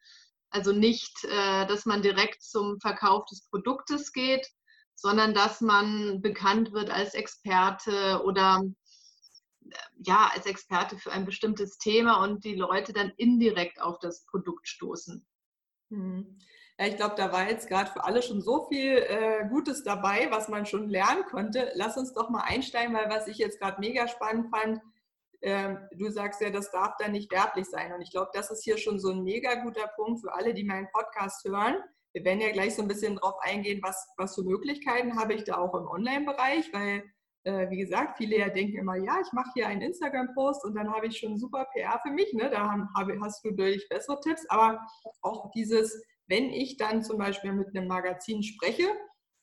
Also 0.51 0.71
nicht, 0.71 1.23
äh, 1.25 1.67
dass 1.67 1.85
man 1.85 2.01
direkt 2.01 2.41
zum 2.41 2.79
Verkauf 2.79 3.25
des 3.25 3.47
Produktes 3.49 4.11
geht, 4.11 4.47
sondern 4.95 5.33
dass 5.33 5.61
man 5.61 6.21
bekannt 6.21 6.73
wird 6.73 6.89
als 6.89 7.13
Experte 7.13 8.21
oder 8.23 8.63
ja, 9.97 10.31
als 10.33 10.45
Experte 10.45 10.97
für 10.97 11.11
ein 11.11 11.25
bestimmtes 11.25 11.77
Thema 11.77 12.23
und 12.23 12.43
die 12.43 12.55
Leute 12.55 12.93
dann 12.93 13.11
indirekt 13.17 13.81
auf 13.81 13.99
das 13.99 14.25
Produkt 14.25 14.67
stoßen. 14.67 15.25
Hm. 15.91 16.39
Ja, 16.79 16.87
ich 16.87 16.95
glaube, 16.95 17.15
da 17.15 17.31
war 17.31 17.49
jetzt 17.49 17.67
gerade 17.67 17.91
für 17.91 18.03
alle 18.05 18.21
schon 18.21 18.41
so 18.41 18.67
viel 18.69 18.97
äh, 18.97 19.47
Gutes 19.49 19.83
dabei, 19.83 20.27
was 20.31 20.47
man 20.47 20.65
schon 20.65 20.87
lernen 20.87 21.25
konnte. 21.25 21.71
Lass 21.75 21.97
uns 21.97 22.13
doch 22.13 22.29
mal 22.29 22.43
einsteigen, 22.43 22.93
weil 22.93 23.09
was 23.09 23.27
ich 23.27 23.37
jetzt 23.37 23.59
gerade 23.59 23.81
mega 23.81 24.07
spannend 24.07 24.49
fand, 24.49 24.77
äh, 24.77 24.81
du 25.41 26.09
sagst 26.09 26.41
ja, 26.41 26.49
das 26.49 26.71
darf 26.71 26.95
dann 26.99 27.13
nicht 27.13 27.31
werblich 27.31 27.65
sein. 27.65 27.93
Und 27.93 28.01
ich 28.01 28.11
glaube, 28.11 28.29
das 28.33 28.51
ist 28.51 28.63
hier 28.63 28.77
schon 28.77 28.99
so 28.99 29.11
ein 29.11 29.23
mega 29.23 29.55
guter 29.55 29.87
Punkt 29.95 30.21
für 30.21 30.33
alle, 30.33 30.53
die 30.53 30.65
meinen 30.65 30.89
Podcast 30.91 31.45
hören. 31.47 31.77
Wir 32.13 32.25
werden 32.25 32.41
ja 32.41 32.51
gleich 32.51 32.75
so 32.75 32.81
ein 32.81 32.87
bisschen 32.87 33.15
drauf 33.15 33.35
eingehen, 33.41 33.79
was, 33.83 34.07
was 34.17 34.35
für 34.35 34.43
Möglichkeiten 34.43 35.17
habe 35.17 35.33
ich 35.33 35.43
da 35.43 35.57
auch 35.57 35.73
im 35.75 35.87
Online-Bereich, 35.87 36.73
weil 36.73 37.03
äh, 37.43 37.69
wie 37.69 37.77
gesagt, 37.77 38.17
viele 38.17 38.37
ja 38.37 38.49
denken 38.49 38.77
immer, 38.77 38.95
ja, 38.95 39.19
ich 39.21 39.31
mache 39.31 39.51
hier 39.53 39.67
einen 39.67 39.81
Instagram-Post 39.81 40.65
und 40.65 40.75
dann 40.75 40.93
habe 40.93 41.07
ich 41.07 41.17
schon 41.17 41.37
super 41.37 41.65
PR 41.73 41.99
für 42.03 42.11
mich. 42.11 42.33
Ne? 42.33 42.49
Da 42.49 42.69
habe, 42.95 43.19
hast 43.21 43.43
du 43.45 43.51
durch 43.51 43.87
bessere 43.89 44.19
Tipps. 44.21 44.45
Aber 44.49 44.79
auch 45.21 45.51
dieses, 45.51 46.03
wenn 46.27 46.51
ich 46.51 46.77
dann 46.77 47.03
zum 47.03 47.17
Beispiel 47.17 47.53
mit 47.53 47.75
einem 47.75 47.87
Magazin 47.87 48.43
spreche 48.43 48.87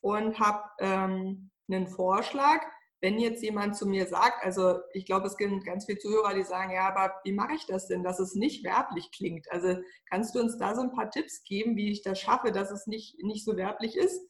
und 0.01 0.39
habe 0.39 0.63
ähm, 0.79 1.49
einen 1.69 1.87
Vorschlag, 1.87 2.61
wenn 3.01 3.19
jetzt 3.19 3.43
jemand 3.43 3.75
zu 3.75 3.85
mir 3.85 4.07
sagt, 4.07 4.43
also 4.43 4.79
ich 4.93 5.05
glaube, 5.05 5.27
es 5.27 5.37
gibt 5.37 5.65
ganz 5.65 5.85
viele 5.85 5.99
Zuhörer, 5.99 6.33
die 6.33 6.43
sagen, 6.43 6.71
ja, 6.71 6.87
aber 6.87 7.13
wie 7.23 7.31
mache 7.31 7.53
ich 7.53 7.65
das 7.67 7.87
denn, 7.87 8.03
dass 8.03 8.19
es 8.19 8.33
nicht 8.33 8.63
werblich 8.63 9.11
klingt? 9.11 9.51
Also 9.51 9.77
kannst 10.09 10.33
du 10.33 10.39
uns 10.39 10.57
da 10.57 10.75
so 10.75 10.81
ein 10.81 10.91
paar 10.91 11.11
Tipps 11.11 11.43
geben, 11.43 11.75
wie 11.75 11.91
ich 11.91 12.01
das 12.01 12.19
schaffe, 12.19 12.51
dass 12.51 12.71
es 12.71 12.87
nicht, 12.87 13.21
nicht 13.23 13.45
so 13.45 13.55
werblich 13.55 13.95
ist? 13.95 14.21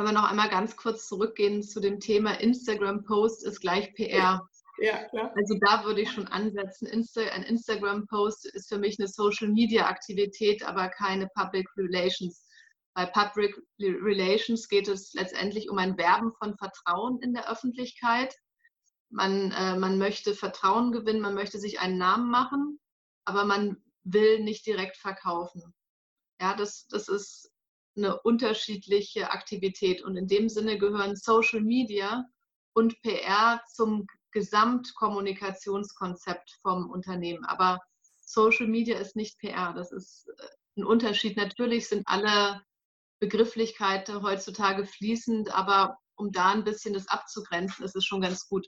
können 0.00 0.14
wir 0.14 0.20
noch 0.20 0.30
einmal 0.30 0.48
ganz 0.48 0.76
kurz 0.76 1.06
zurückgehen 1.06 1.62
zu 1.62 1.78
dem 1.78 2.00
Thema 2.00 2.40
Instagram-Post 2.40 3.44
ist 3.44 3.60
gleich 3.60 3.92
PR. 3.92 4.48
Ja, 4.78 5.04
klar. 5.08 5.30
Also 5.36 5.58
da 5.60 5.84
würde 5.84 6.00
ich 6.00 6.10
schon 6.10 6.26
ansetzen. 6.26 6.86
Insta 6.86 7.20
ein 7.20 7.42
Instagram-Post 7.42 8.46
ist 8.46 8.70
für 8.70 8.78
mich 8.78 8.98
eine 8.98 9.08
Social-Media-Aktivität, 9.08 10.64
aber 10.64 10.88
keine 10.88 11.28
Public 11.34 11.68
Relations. 11.76 12.46
Bei 13.00 13.06
Public 13.06 13.56
Relations 13.78 14.68
geht 14.68 14.86
es 14.86 15.14
letztendlich 15.14 15.70
um 15.70 15.78
ein 15.78 15.96
Werben 15.96 16.34
von 16.34 16.58
Vertrauen 16.58 17.18
in 17.22 17.32
der 17.32 17.50
Öffentlichkeit. 17.50 18.36
man, 19.08 19.52
äh, 19.52 19.78
man 19.78 19.96
möchte 19.96 20.34
Vertrauen 20.34 20.92
gewinnen, 20.92 21.22
man 21.22 21.32
möchte 21.32 21.58
sich 21.58 21.80
einen 21.80 21.96
Namen 21.96 22.30
machen, 22.30 22.78
aber 23.24 23.46
man 23.46 23.82
will 24.04 24.40
nicht 24.40 24.66
direkt 24.66 24.98
verkaufen. 24.98 25.72
Ja, 26.42 26.54
das, 26.54 26.88
das 26.88 27.08
ist 27.08 27.50
eine 27.96 28.20
unterschiedliche 28.20 29.30
Aktivität. 29.30 30.02
Und 30.02 30.18
in 30.18 30.28
dem 30.28 30.50
Sinne 30.50 30.76
gehören 30.76 31.16
Social 31.16 31.62
Media 31.62 32.26
und 32.74 33.00
PR 33.00 33.62
zum 33.72 34.06
Gesamtkommunikationskonzept 34.32 36.58
vom 36.60 36.90
Unternehmen. 36.90 37.46
Aber 37.46 37.80
Social 38.20 38.66
Media 38.66 38.98
ist 38.98 39.16
nicht 39.16 39.38
PR, 39.38 39.72
das 39.72 39.90
ist 39.90 40.28
äh, 40.36 40.48
ein 40.76 40.84
Unterschied. 40.84 41.38
Natürlich 41.38 41.88
sind 41.88 42.02
alle 42.04 42.60
Begrifflichkeiten 43.20 44.22
heutzutage 44.22 44.86
fließend, 44.86 45.54
aber 45.54 45.98
um 46.16 46.32
da 46.32 46.52
ein 46.52 46.64
bisschen 46.64 46.94
das 46.94 47.08
abzugrenzen, 47.08 47.84
ist 47.84 47.96
es 47.96 48.04
schon 48.04 48.20
ganz 48.20 48.48
gut. 48.48 48.66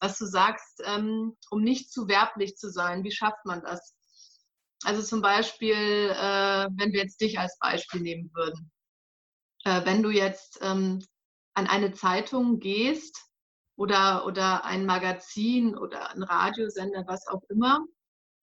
Was 0.00 0.18
du 0.18 0.26
sagst, 0.26 0.82
ähm, 0.84 1.36
um 1.50 1.62
nicht 1.62 1.92
zu 1.92 2.08
werblich 2.08 2.56
zu 2.56 2.70
sein, 2.70 3.04
wie 3.04 3.10
schafft 3.10 3.44
man 3.44 3.62
das? 3.62 3.94
Also 4.84 5.02
zum 5.02 5.20
Beispiel, 5.20 5.74
äh, 5.74 6.68
wenn 6.76 6.92
wir 6.92 7.02
jetzt 7.02 7.20
dich 7.20 7.38
als 7.38 7.58
Beispiel 7.58 8.00
nehmen 8.00 8.30
würden. 8.32 8.70
Äh, 9.64 9.84
wenn 9.84 10.02
du 10.02 10.10
jetzt 10.10 10.58
ähm, 10.62 11.04
an 11.54 11.66
eine 11.66 11.92
Zeitung 11.92 12.60
gehst 12.60 13.20
oder, 13.76 14.24
oder 14.24 14.64
ein 14.64 14.86
Magazin 14.86 15.76
oder 15.76 16.10
ein 16.10 16.22
Radiosender, 16.22 17.04
was 17.08 17.26
auch 17.26 17.42
immer, 17.48 17.84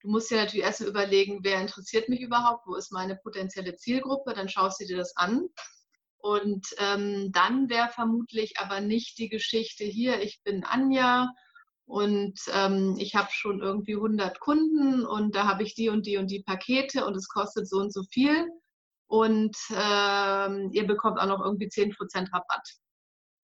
du 0.06 0.12
musst 0.12 0.30
dir 0.30 0.38
natürlich 0.38 0.66
erst 0.66 0.82
überlegen, 0.82 1.40
wer 1.42 1.60
interessiert 1.60 2.10
mich 2.10 2.22
überhaupt, 2.22 2.68
wo 2.68 2.76
ist 2.76 2.92
meine 2.92 3.16
potenzielle 3.16 3.76
Zielgruppe, 3.76 4.34
dann 4.34 4.50
schaust 4.50 4.80
du 4.80 4.86
dir 4.86 4.98
das 4.98 5.18
an. 5.18 5.48
Und 6.18 6.68
ähm, 6.78 7.32
dann 7.32 7.70
wäre 7.70 7.90
vermutlich 7.90 8.60
aber 8.60 8.82
nicht 8.82 9.18
die 9.18 9.30
Geschichte 9.30 9.84
hier, 9.84 10.22
ich 10.22 10.42
bin 10.44 10.64
Anja 10.64 11.32
und 11.86 12.40
ähm, 12.54 12.96
ich 13.00 13.16
habe 13.16 13.30
schon 13.32 13.62
irgendwie 13.62 13.96
100 13.96 14.40
Kunden 14.40 15.06
und 15.06 15.36
da 15.36 15.48
habe 15.48 15.64
ich 15.64 15.76
die 15.76 15.90
und 15.90 16.06
die 16.06 16.18
und 16.18 16.30
die 16.30 16.44
Pakete 16.44 17.06
und 17.06 17.16
es 17.16 17.28
kostet 17.28 17.68
so 17.68 17.78
und 17.78 17.94
so 17.94 18.04
viel 18.12 18.48
und 19.08 19.56
ähm, 19.72 20.70
ihr 20.72 20.86
bekommt 20.88 21.20
auch 21.20 21.28
noch 21.28 21.44
irgendwie 21.44 21.68
10% 21.68 22.32
Rabatt. 22.32 22.68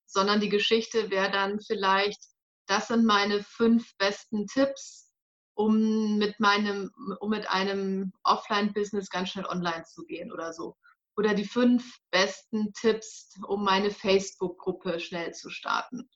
Sondern 0.05 0.41
die 0.41 0.49
Geschichte 0.49 1.09
wäre 1.09 1.31
dann 1.31 1.59
vielleicht, 1.59 2.19
das 2.67 2.87
sind 2.87 3.05
meine 3.05 3.43
fünf 3.43 3.95
besten 3.97 4.47
Tipps, 4.47 5.10
um 5.53 6.17
mit 6.17 6.39
meinem, 6.39 6.91
um 7.19 7.29
mit 7.29 7.49
einem 7.49 8.13
Offline-Business 8.23 9.09
ganz 9.09 9.29
schnell 9.29 9.45
online 9.45 9.83
zu 9.83 10.03
gehen 10.05 10.31
oder 10.31 10.53
so. 10.53 10.75
Oder 11.17 11.33
die 11.33 11.45
fünf 11.45 11.99
besten 12.09 12.73
Tipps, 12.73 13.35
um 13.47 13.63
meine 13.63 13.91
Facebook-Gruppe 13.91 14.99
schnell 14.99 15.33
zu 15.33 15.49
starten. 15.49 16.09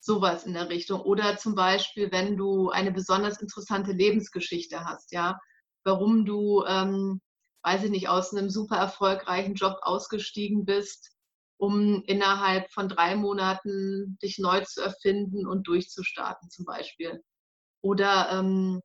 Sowas 0.00 0.46
in 0.46 0.54
der 0.54 0.68
Richtung. 0.68 1.00
Oder 1.00 1.36
zum 1.38 1.54
Beispiel, 1.54 2.10
wenn 2.12 2.36
du 2.36 2.70
eine 2.70 2.92
besonders 2.92 3.40
interessante 3.40 3.92
Lebensgeschichte 3.92 4.84
hast, 4.84 5.12
ja, 5.12 5.38
warum 5.84 6.24
du, 6.24 6.64
ähm, 6.66 7.20
weiß 7.62 7.84
ich 7.84 7.90
nicht, 7.90 8.08
aus 8.08 8.32
einem 8.32 8.48
super 8.48 8.76
erfolgreichen 8.76 9.54
Job 9.54 9.78
ausgestiegen 9.82 10.64
bist, 10.64 11.10
um 11.58 12.02
innerhalb 12.06 12.70
von 12.70 12.88
drei 12.88 13.16
Monaten 13.16 14.16
dich 14.22 14.38
neu 14.38 14.62
zu 14.64 14.80
erfinden 14.80 15.46
und 15.46 15.66
durchzustarten 15.66 16.48
zum 16.50 16.64
Beispiel. 16.64 17.22
Oder 17.80 18.30
ähm, 18.32 18.80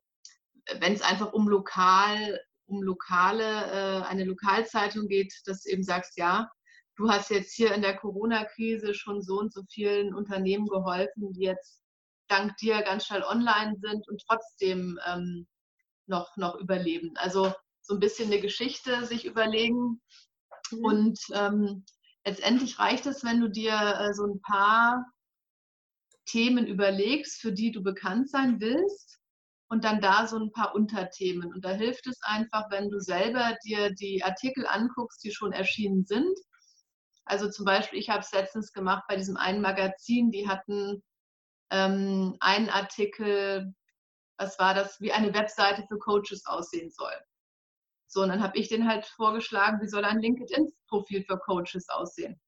wenn 0.80 0.94
es 0.94 1.02
einfach 1.02 1.32
um 1.32 1.48
lokal, 1.48 2.40
um 2.66 2.82
lokale, 2.82 3.44
äh, 3.44 4.06
eine 4.06 4.24
Lokalzeitung 4.24 5.08
geht, 5.08 5.32
dass 5.46 5.62
du 5.62 5.70
eben 5.70 5.82
sagst, 5.82 6.16
ja, 6.16 6.48
du 6.96 7.10
hast 7.10 7.30
jetzt 7.30 7.54
hier 7.54 7.74
in 7.74 7.82
der 7.82 7.96
Corona-Krise 7.96 8.94
schon 8.94 9.20
so 9.20 9.38
und 9.38 9.52
so 9.52 9.62
vielen 9.70 10.14
Unternehmen 10.14 10.66
geholfen, 10.66 11.32
die 11.32 11.42
jetzt 11.42 11.82
dank 12.28 12.56
dir 12.56 12.82
ganz 12.82 13.06
schnell 13.06 13.22
online 13.22 13.76
sind 13.80 14.08
und 14.08 14.22
trotzdem 14.26 14.98
ähm, 15.06 15.46
noch, 16.06 16.36
noch 16.36 16.56
überleben. 16.56 17.12
Also 17.16 17.52
so 17.82 17.94
ein 17.94 18.00
bisschen 18.00 18.32
eine 18.32 18.40
Geschichte 18.40 19.04
sich 19.04 19.24
überlegen. 19.24 20.00
Mhm. 20.70 20.84
Und 20.84 21.20
ähm, 21.32 21.84
letztendlich 22.24 22.78
reicht 22.78 23.06
es, 23.06 23.24
wenn 23.24 23.40
du 23.40 23.48
dir 23.48 23.72
äh, 23.72 24.14
so 24.14 24.24
ein 24.24 24.40
paar 24.40 25.04
Themen 26.26 26.66
überlegst, 26.66 27.40
für 27.40 27.52
die 27.52 27.70
du 27.70 27.82
bekannt 27.82 28.30
sein 28.30 28.60
willst 28.60 29.20
und 29.68 29.84
dann 29.84 30.00
da 30.00 30.26
so 30.26 30.38
ein 30.38 30.52
paar 30.52 30.74
Unterthemen. 30.74 31.52
Und 31.52 31.64
da 31.64 31.70
hilft 31.70 32.06
es 32.06 32.20
einfach, 32.22 32.70
wenn 32.70 32.90
du 32.90 33.00
selber 33.00 33.56
dir 33.64 33.90
die 33.94 34.22
Artikel 34.22 34.66
anguckst, 34.66 35.22
die 35.24 35.32
schon 35.32 35.52
erschienen 35.52 36.04
sind. 36.04 36.38
Also 37.24 37.50
zum 37.50 37.64
Beispiel, 37.64 37.98
ich 37.98 38.10
habe 38.10 38.20
es 38.20 38.32
letztens 38.32 38.72
gemacht 38.72 39.04
bei 39.08 39.16
diesem 39.16 39.36
einen 39.36 39.62
Magazin, 39.62 40.30
die 40.30 40.48
hatten 40.48 41.02
ähm, 41.70 42.36
einen 42.40 42.68
Artikel, 42.68 43.74
was 44.36 44.58
war 44.58 44.74
das, 44.74 45.00
wie 45.00 45.12
eine 45.12 45.32
Webseite 45.32 45.84
für 45.88 45.98
Coaches 45.98 46.44
aussehen 46.46 46.90
soll. 46.90 47.14
So, 48.06 48.22
und 48.22 48.28
dann 48.28 48.42
habe 48.42 48.58
ich 48.58 48.68
den 48.68 48.86
halt 48.86 49.06
vorgeschlagen, 49.06 49.80
wie 49.80 49.88
soll 49.88 50.04
ein 50.04 50.20
LinkedIn-Profil 50.20 51.24
für 51.24 51.38
Coaches 51.38 51.88
aussehen. 51.88 52.40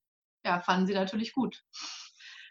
Ja, 0.45 0.59
fanden 0.61 0.87
sie 0.87 0.93
natürlich 0.93 1.33
gut 1.33 1.63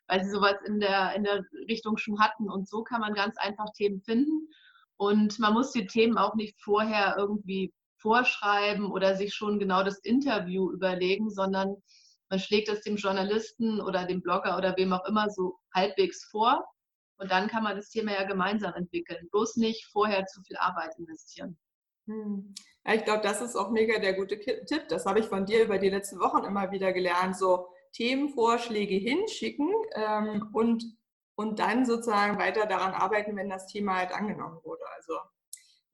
weil 0.09 0.25
sie 0.25 0.31
sowas 0.31 0.57
in 0.65 0.81
der, 0.81 1.15
in 1.15 1.25
der 1.25 1.45
Richtung 1.69 1.97
schon 1.97 2.19
hatten. 2.19 2.51
Und 2.51 2.69
so 2.69 2.83
kann 2.83 3.01
man 3.01 3.15
ganz 3.15 3.37
einfach 3.39 3.67
Themen 3.77 4.01
finden. 4.01 4.49
Und 4.97 5.39
man 5.39 5.53
muss 5.53 5.73
die 5.73 5.87
Themen 5.87 6.17
auch 6.19 6.35
nicht 6.35 6.61
vorher 6.61 7.17
irgendwie 7.19 7.73
vorschreiben 7.99 8.91
oder 8.91 9.17
sich 9.17 9.35
schon 9.35 9.59
genau 9.59 9.83
das 9.83 9.99
Interview 9.99 10.71
überlegen, 10.71 11.31
sondern 11.31 11.77
man 12.29 12.39
schlägt 12.39 12.69
es 12.69 12.83
dem 12.83 12.97
Journalisten 12.97 13.81
oder 13.81 14.05
dem 14.05 14.21
Blogger 14.21 14.57
oder 14.57 14.77
wem 14.77 14.93
auch 14.93 15.05
immer 15.07 15.31
so 15.31 15.59
halbwegs 15.75 16.25
vor. 16.25 16.65
Und 17.19 17.31
dann 17.31 17.49
kann 17.49 17.63
man 17.63 17.77
das 17.77 17.89
Thema 17.89 18.13
ja 18.13 18.25
gemeinsam 18.25 18.75
entwickeln. 18.75 19.29
Bloß 19.31 19.57
nicht 19.57 19.87
vorher 19.87 20.27
zu 20.27 20.43
viel 20.43 20.57
Arbeit 20.57 20.93
investieren. 20.99 21.59
Hm. 22.07 22.55
Ja, 22.85 22.95
ich 22.95 23.05
glaube, 23.05 23.23
das 23.23 23.41
ist 23.41 23.57
auch 23.57 23.71
mega 23.71 23.99
der 23.99 24.15
gute 24.15 24.39
Tipp. 24.39 24.89
Das 24.89 25.07
habe 25.07 25.21
ich 25.21 25.27
von 25.27 25.47
dir 25.47 25.65
über 25.65 25.79
die 25.79 25.89
letzten 25.89 26.21
Wochen 26.21 26.45
immer 26.45 26.71
wieder 26.71 26.93
gelernt. 26.93 27.37
So, 27.37 27.69
Themenvorschläge 27.97 28.95
hinschicken 28.95 29.73
ähm, 29.95 30.51
und, 30.53 30.85
und 31.35 31.59
dann 31.59 31.87
sozusagen 31.87 32.39
weiter 32.39 32.67
daran 32.67 32.93
arbeiten, 32.93 33.37
wenn 33.37 33.49
das 33.49 33.67
Thema 33.67 33.97
halt 33.97 34.13
angenommen 34.13 34.61
wurde. 34.63 34.83
Also 34.97 35.15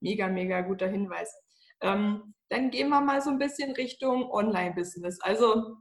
mega, 0.00 0.28
mega 0.28 0.62
guter 0.62 0.88
Hinweis. 0.88 1.32
Ähm, 1.80 2.35
dann 2.49 2.71
gehen 2.71 2.88
wir 2.88 3.00
mal 3.00 3.23
so 3.23 3.30
ein 3.30 3.38
bisschen 3.38 3.73
Richtung 3.73 4.30
Online-Business. 4.30 5.21
Also 5.21 5.76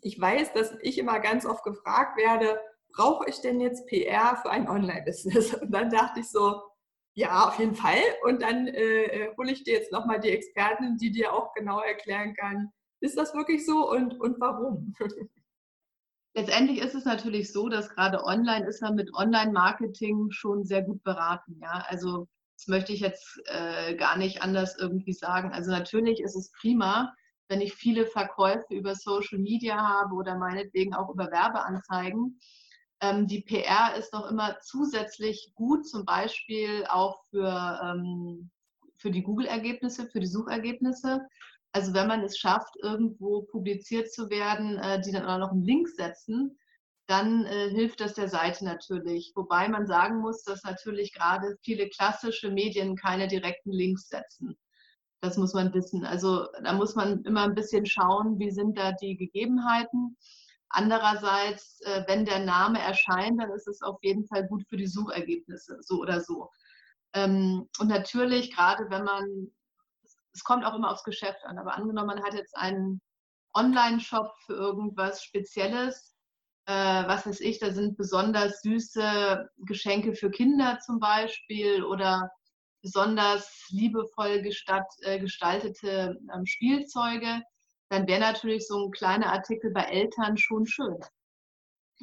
ich 0.00 0.20
weiß, 0.20 0.52
dass 0.54 0.74
ich 0.80 0.98
immer 0.98 1.20
ganz 1.20 1.44
oft 1.44 1.62
gefragt 1.62 2.16
werde, 2.16 2.58
brauche 2.92 3.28
ich 3.28 3.40
denn 3.40 3.60
jetzt 3.60 3.86
PR 3.86 4.36
für 4.36 4.50
ein 4.50 4.68
Online-Business? 4.68 5.54
Und 5.54 5.70
dann 5.70 5.90
dachte 5.90 6.20
ich 6.20 6.30
so, 6.30 6.62
ja, 7.14 7.48
auf 7.48 7.58
jeden 7.58 7.74
Fall. 7.74 8.00
Und 8.24 8.42
dann 8.42 8.66
äh, 8.66 9.04
äh 9.04 9.36
hole 9.36 9.52
ich 9.52 9.64
dir 9.64 9.74
jetzt 9.74 9.92
nochmal 9.92 10.20
die 10.20 10.30
Expertin, 10.30 10.96
die 10.96 11.10
dir 11.10 11.32
auch 11.32 11.52
genau 11.54 11.80
erklären 11.80 12.34
kann, 12.34 12.70
ist 13.00 13.16
das 13.16 13.34
wirklich 13.34 13.66
so 13.66 13.90
und, 13.90 14.18
und 14.20 14.40
warum? 14.40 14.94
Letztendlich 16.36 16.82
ist 16.82 16.94
es 16.94 17.06
natürlich 17.06 17.50
so, 17.50 17.70
dass 17.70 17.88
gerade 17.88 18.22
online 18.22 18.66
ist 18.66 18.82
man 18.82 18.94
mit 18.94 19.14
Online-Marketing 19.14 20.30
schon 20.30 20.66
sehr 20.66 20.82
gut 20.82 21.02
beraten. 21.02 21.58
Ja, 21.62 21.82
also 21.88 22.28
das 22.58 22.66
möchte 22.66 22.92
ich 22.92 23.00
jetzt 23.00 23.40
äh, 23.46 23.94
gar 23.94 24.18
nicht 24.18 24.42
anders 24.42 24.76
irgendwie 24.78 25.14
sagen. 25.14 25.50
Also 25.52 25.70
natürlich 25.70 26.20
ist 26.20 26.36
es 26.36 26.52
prima, 26.52 27.14
wenn 27.48 27.62
ich 27.62 27.72
viele 27.72 28.04
Verkäufe 28.04 28.74
über 28.74 28.94
Social 28.94 29.38
Media 29.38 29.78
habe 29.78 30.14
oder 30.14 30.36
meinetwegen 30.36 30.94
auch 30.94 31.08
über 31.08 31.30
Werbeanzeigen. 31.30 32.38
Ähm, 33.00 33.26
die 33.26 33.40
PR 33.40 33.96
ist 33.96 34.12
noch 34.12 34.30
immer 34.30 34.58
zusätzlich 34.60 35.52
gut, 35.54 35.88
zum 35.88 36.04
Beispiel 36.04 36.84
auch 36.90 37.24
für, 37.30 37.80
ähm, 37.82 38.50
für 38.98 39.10
die 39.10 39.22
Google-Ergebnisse, 39.22 40.06
für 40.06 40.20
die 40.20 40.26
Suchergebnisse. 40.26 41.22
Also 41.76 41.92
wenn 41.92 42.06
man 42.06 42.24
es 42.24 42.38
schafft, 42.38 42.74
irgendwo 42.82 43.42
publiziert 43.42 44.10
zu 44.10 44.30
werden, 44.30 44.78
äh, 44.78 44.98
die 44.98 45.12
dann 45.12 45.26
auch 45.26 45.36
noch 45.36 45.50
einen 45.50 45.66
Link 45.66 45.88
setzen, 45.88 46.58
dann 47.06 47.44
äh, 47.44 47.68
hilft 47.68 48.00
das 48.00 48.14
der 48.14 48.30
Seite 48.30 48.64
natürlich. 48.64 49.32
Wobei 49.34 49.68
man 49.68 49.86
sagen 49.86 50.20
muss, 50.20 50.42
dass 50.42 50.64
natürlich 50.64 51.12
gerade 51.12 51.58
viele 51.62 51.90
klassische 51.90 52.50
Medien 52.50 52.96
keine 52.96 53.28
direkten 53.28 53.72
Links 53.72 54.08
setzen. 54.08 54.56
Das 55.20 55.36
muss 55.36 55.52
man 55.52 55.74
wissen. 55.74 56.06
Also 56.06 56.46
da 56.64 56.72
muss 56.72 56.94
man 56.94 57.22
immer 57.24 57.42
ein 57.42 57.54
bisschen 57.54 57.84
schauen, 57.84 58.38
wie 58.38 58.50
sind 58.50 58.78
da 58.78 58.92
die 58.92 59.18
Gegebenheiten. 59.18 60.16
Andererseits, 60.70 61.82
äh, 61.82 62.04
wenn 62.06 62.24
der 62.24 62.38
Name 62.38 62.80
erscheint, 62.80 63.38
dann 63.38 63.50
ist 63.50 63.68
es 63.68 63.82
auf 63.82 63.98
jeden 64.00 64.24
Fall 64.28 64.48
gut 64.48 64.64
für 64.66 64.78
die 64.78 64.86
Suchergebnisse, 64.86 65.76
so 65.82 66.00
oder 66.00 66.22
so. 66.22 66.48
Ähm, 67.12 67.68
und 67.78 67.88
natürlich, 67.88 68.56
gerade 68.56 68.88
wenn 68.88 69.04
man 69.04 69.52
es 70.36 70.44
kommt 70.44 70.64
auch 70.64 70.74
immer 70.74 70.92
aufs 70.92 71.04
Geschäft 71.04 71.44
an. 71.44 71.58
Aber 71.58 71.74
angenommen, 71.74 72.08
man 72.08 72.22
hat 72.22 72.34
jetzt 72.34 72.56
einen 72.56 73.00
Online-Shop 73.54 74.32
für 74.44 74.52
irgendwas 74.52 75.24
Spezielles, 75.24 76.14
äh, 76.66 76.72
was 76.72 77.26
weiß 77.26 77.40
ich, 77.40 77.58
da 77.58 77.70
sind 77.70 77.96
besonders 77.96 78.60
süße 78.60 79.48
Geschenke 79.58 80.14
für 80.14 80.30
Kinder 80.30 80.78
zum 80.84 81.00
Beispiel 81.00 81.82
oder 81.84 82.30
besonders 82.82 83.66
liebevoll 83.70 84.42
gestatt, 84.42 84.86
äh, 85.00 85.18
gestaltete 85.18 86.18
ähm, 86.34 86.44
Spielzeuge, 86.44 87.42
dann 87.88 88.06
wäre 88.06 88.20
natürlich 88.20 88.66
so 88.66 88.86
ein 88.86 88.90
kleiner 88.90 89.32
Artikel 89.32 89.70
bei 89.70 89.84
Eltern 89.84 90.36
schon 90.36 90.66
schön. 90.66 90.98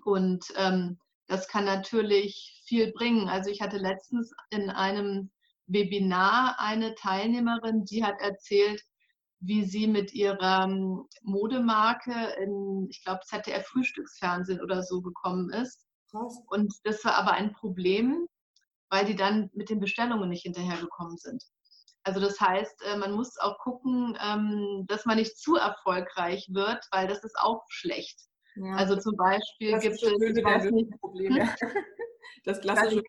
Und 0.05 0.45
ähm, 0.55 0.97
das 1.27 1.47
kann 1.47 1.65
natürlich 1.65 2.63
viel 2.65 2.91
bringen. 2.93 3.29
Also 3.29 3.51
ich 3.51 3.61
hatte 3.61 3.77
letztens 3.77 4.33
in 4.49 4.69
einem 4.71 5.29
Webinar 5.67 6.55
eine 6.59 6.95
Teilnehmerin, 6.95 7.85
die 7.85 8.03
hat 8.03 8.19
erzählt, 8.19 8.81
wie 9.39 9.65
sie 9.65 9.87
mit 9.87 10.13
ihrer 10.13 10.63
ähm, 10.63 11.05
Modemarke 11.21 12.13
in, 12.41 12.87
ich 12.89 13.03
glaube, 13.03 13.21
ZDF 13.25 13.65
Frühstücksfernsehen 13.67 14.61
oder 14.61 14.81
so 14.83 15.01
gekommen 15.01 15.49
ist. 15.49 15.85
Was? 16.11 16.41
Und 16.47 16.73
das 16.83 17.03
war 17.03 17.15
aber 17.15 17.33
ein 17.33 17.53
Problem, 17.53 18.27
weil 18.89 19.05
die 19.05 19.15
dann 19.15 19.49
mit 19.53 19.69
den 19.69 19.79
Bestellungen 19.79 20.29
nicht 20.29 20.43
hinterhergekommen 20.43 21.17
sind. 21.17 21.43
Also 22.03 22.19
das 22.19 22.39
heißt, 22.39 22.83
äh, 22.85 22.97
man 22.97 23.13
muss 23.13 23.37
auch 23.39 23.57
gucken, 23.59 24.17
ähm, 24.21 24.85
dass 24.87 25.05
man 25.05 25.17
nicht 25.17 25.37
zu 25.37 25.55
erfolgreich 25.55 26.47
wird, 26.51 26.85
weil 26.91 27.07
das 27.07 27.23
ist 27.23 27.37
auch 27.39 27.63
schlecht. 27.69 28.19
Ja. 28.55 28.75
Also 28.75 28.95
zum 28.97 29.15
Beispiel 29.15 29.79
gibt 29.79 29.95
es 29.95 30.01
Problem. 30.99 31.49
Das 32.43 32.61
klassische 32.61 33.03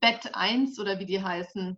Bett 0.00 0.34
1 0.34 0.78
oder 0.78 0.98
wie 0.98 1.06
die 1.06 1.22
heißen. 1.22 1.76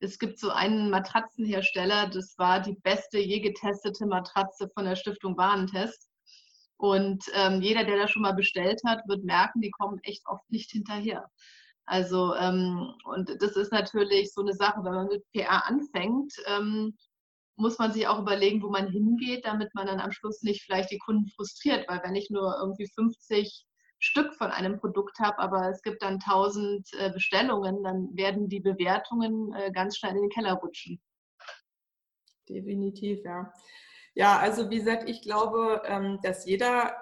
Es 0.00 0.18
gibt 0.18 0.38
so 0.38 0.50
einen 0.50 0.90
Matratzenhersteller, 0.90 2.08
das 2.08 2.34
war 2.36 2.60
die 2.60 2.76
beste 2.82 3.18
je 3.18 3.40
getestete 3.40 4.06
Matratze 4.06 4.68
von 4.74 4.84
der 4.84 4.96
Stiftung 4.96 5.36
Warentest. 5.36 6.10
Und 6.76 7.24
ähm, 7.34 7.62
jeder, 7.62 7.84
der 7.84 7.96
da 7.96 8.08
schon 8.08 8.22
mal 8.22 8.34
bestellt 8.34 8.80
hat, 8.86 9.00
wird 9.06 9.24
merken, 9.24 9.60
die 9.60 9.70
kommen 9.70 10.00
echt 10.02 10.26
oft 10.26 10.48
nicht 10.50 10.70
hinterher. 10.70 11.30
Also, 11.86 12.34
ähm, 12.34 12.94
und 13.04 13.30
das 13.40 13.56
ist 13.56 13.72
natürlich 13.72 14.32
so 14.32 14.40
eine 14.40 14.54
Sache, 14.54 14.82
wenn 14.82 14.94
man 14.94 15.08
mit 15.08 15.24
PR 15.32 15.66
anfängt, 15.66 16.34
ähm, 16.46 16.96
muss 17.56 17.78
man 17.78 17.92
sich 17.92 18.06
auch 18.08 18.18
überlegen, 18.18 18.62
wo 18.62 18.70
man 18.70 18.88
hingeht, 18.88 19.44
damit 19.44 19.74
man 19.74 19.86
dann 19.86 20.00
am 20.00 20.12
Schluss 20.12 20.42
nicht 20.42 20.62
vielleicht 20.62 20.90
die 20.90 20.98
Kunden 20.98 21.28
frustriert, 21.28 21.88
weil 21.88 22.00
wenn 22.02 22.16
ich 22.16 22.30
nur 22.30 22.56
irgendwie 22.58 22.88
50 22.88 23.64
Stück 23.98 24.34
von 24.34 24.50
einem 24.50 24.78
Produkt 24.78 25.18
habe, 25.18 25.38
aber 25.38 25.70
es 25.70 25.82
gibt 25.82 26.02
dann 26.02 26.14
1000 26.14 26.88
äh, 26.98 27.10
Bestellungen, 27.10 27.82
dann 27.82 28.08
werden 28.14 28.48
die 28.48 28.60
Bewertungen 28.60 29.52
äh, 29.54 29.70
ganz 29.72 29.96
schnell 29.96 30.12
in 30.12 30.22
den 30.22 30.30
Keller 30.30 30.54
rutschen. 30.54 31.00
Definitiv, 32.48 33.20
ja. 33.24 33.52
Ja, 34.14 34.38
also 34.38 34.70
wie 34.70 34.78
gesagt, 34.78 35.08
ich 35.08 35.22
glaube, 35.22 35.82
ähm, 35.86 36.18
dass 36.22 36.46
jeder 36.46 36.94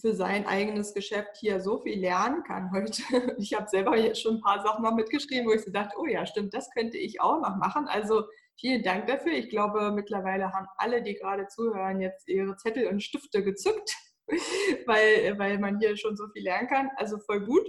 für 0.00 0.14
sein 0.14 0.46
eigenes 0.46 0.94
Geschäft 0.94 1.36
hier 1.38 1.60
so 1.60 1.80
viel 1.80 1.98
lernen 1.98 2.42
kann 2.44 2.70
heute. 2.72 3.02
Ich 3.38 3.54
habe 3.54 3.68
selber 3.68 3.96
jetzt 3.96 4.20
schon 4.20 4.36
ein 4.36 4.40
paar 4.40 4.62
Sachen 4.62 4.82
noch 4.82 4.94
mitgeschrieben, 4.94 5.46
wo 5.46 5.52
ich 5.52 5.62
so 5.62 5.70
dachte, 5.70 5.96
oh 5.98 6.06
ja, 6.06 6.26
stimmt, 6.26 6.54
das 6.54 6.70
könnte 6.70 6.98
ich 6.98 7.20
auch 7.20 7.40
noch 7.40 7.56
machen. 7.56 7.88
Also 7.88 8.24
vielen 8.58 8.82
Dank 8.82 9.06
dafür. 9.06 9.32
Ich 9.32 9.48
glaube, 9.48 9.90
mittlerweile 9.92 10.52
haben 10.52 10.66
alle, 10.76 11.02
die 11.02 11.14
gerade 11.14 11.48
zuhören, 11.48 12.00
jetzt 12.00 12.28
ihre 12.28 12.56
Zettel 12.56 12.86
und 12.86 13.02
Stifte 13.02 13.42
gezückt, 13.42 13.94
weil, 14.86 15.38
weil 15.38 15.58
man 15.58 15.78
hier 15.78 15.96
schon 15.96 16.16
so 16.16 16.28
viel 16.32 16.44
lernen 16.44 16.68
kann. 16.68 16.90
Also 16.96 17.18
voll 17.18 17.40
gut. 17.40 17.66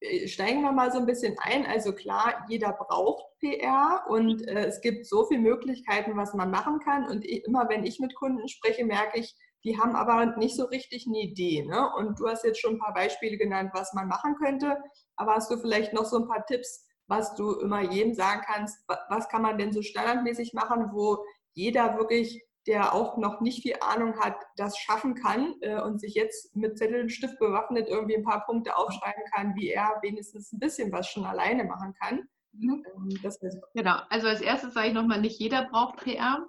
Äh, 0.00 0.28
steigen 0.28 0.62
wir 0.62 0.72
mal 0.72 0.92
so 0.92 0.98
ein 0.98 1.06
bisschen 1.06 1.36
ein. 1.40 1.66
Also 1.66 1.92
klar, 1.92 2.44
jeder 2.48 2.72
braucht 2.72 3.24
PR 3.40 4.04
und 4.08 4.46
äh, 4.48 4.66
es 4.66 4.80
gibt 4.80 5.06
so 5.06 5.24
viele 5.26 5.40
Möglichkeiten, 5.40 6.16
was 6.16 6.34
man 6.34 6.50
machen 6.50 6.80
kann. 6.80 7.08
Und 7.08 7.24
ich, 7.24 7.44
immer 7.44 7.68
wenn 7.68 7.84
ich 7.84 8.00
mit 8.00 8.14
Kunden 8.14 8.48
spreche, 8.48 8.84
merke 8.84 9.18
ich, 9.18 9.34
die 9.64 9.78
haben 9.78 9.96
aber 9.96 10.36
nicht 10.36 10.56
so 10.56 10.64
richtig 10.66 11.06
eine 11.06 11.20
Idee. 11.20 11.64
Ne? 11.64 11.90
Und 11.96 12.20
du 12.20 12.28
hast 12.28 12.44
jetzt 12.44 12.60
schon 12.60 12.74
ein 12.74 12.78
paar 12.78 12.92
Beispiele 12.92 13.38
genannt, 13.38 13.70
was 13.72 13.94
man 13.94 14.08
machen 14.08 14.36
könnte. 14.36 14.76
Aber 15.16 15.34
hast 15.34 15.50
du 15.50 15.56
vielleicht 15.56 15.94
noch 15.94 16.04
so 16.04 16.18
ein 16.18 16.28
paar 16.28 16.44
Tipps, 16.44 16.86
was 17.06 17.34
du 17.34 17.58
immer 17.60 17.80
jedem 17.80 18.14
sagen 18.14 18.42
kannst? 18.44 18.78
Was 19.08 19.28
kann 19.28 19.42
man 19.42 19.56
denn 19.56 19.72
so 19.72 19.80
standardmäßig 19.80 20.52
machen, 20.52 20.90
wo 20.92 21.24
jeder 21.54 21.96
wirklich, 21.98 22.44
der 22.66 22.94
auch 22.94 23.18
noch 23.18 23.40
nicht 23.40 23.62
viel 23.62 23.76
Ahnung 23.80 24.18
hat, 24.18 24.36
das 24.56 24.78
schaffen 24.78 25.14
kann 25.14 25.54
äh, 25.60 25.80
und 25.80 26.00
sich 26.00 26.14
jetzt 26.14 26.56
mit 26.56 26.78
Zettel 26.78 27.02
und 27.02 27.10
Stift 27.10 27.38
bewaffnet 27.38 27.88
irgendwie 27.88 28.16
ein 28.16 28.24
paar 28.24 28.44
Punkte 28.46 28.76
aufschreiben 28.76 29.22
kann, 29.34 29.54
wie 29.54 29.70
er 29.70 29.98
wenigstens 30.02 30.52
ein 30.52 30.58
bisschen 30.58 30.90
was 30.92 31.08
schon 31.08 31.24
alleine 31.24 31.64
machen 31.64 31.94
kann? 32.00 32.28
Mhm. 32.52 32.84
Ähm, 32.94 33.62
genau, 33.74 33.98
also 34.08 34.28
als 34.28 34.40
erstes 34.40 34.74
sage 34.74 34.88
ich 34.88 34.94
nochmal, 34.94 35.20
nicht 35.20 35.38
jeder 35.38 35.68
braucht 35.70 35.98
PR. 35.98 36.46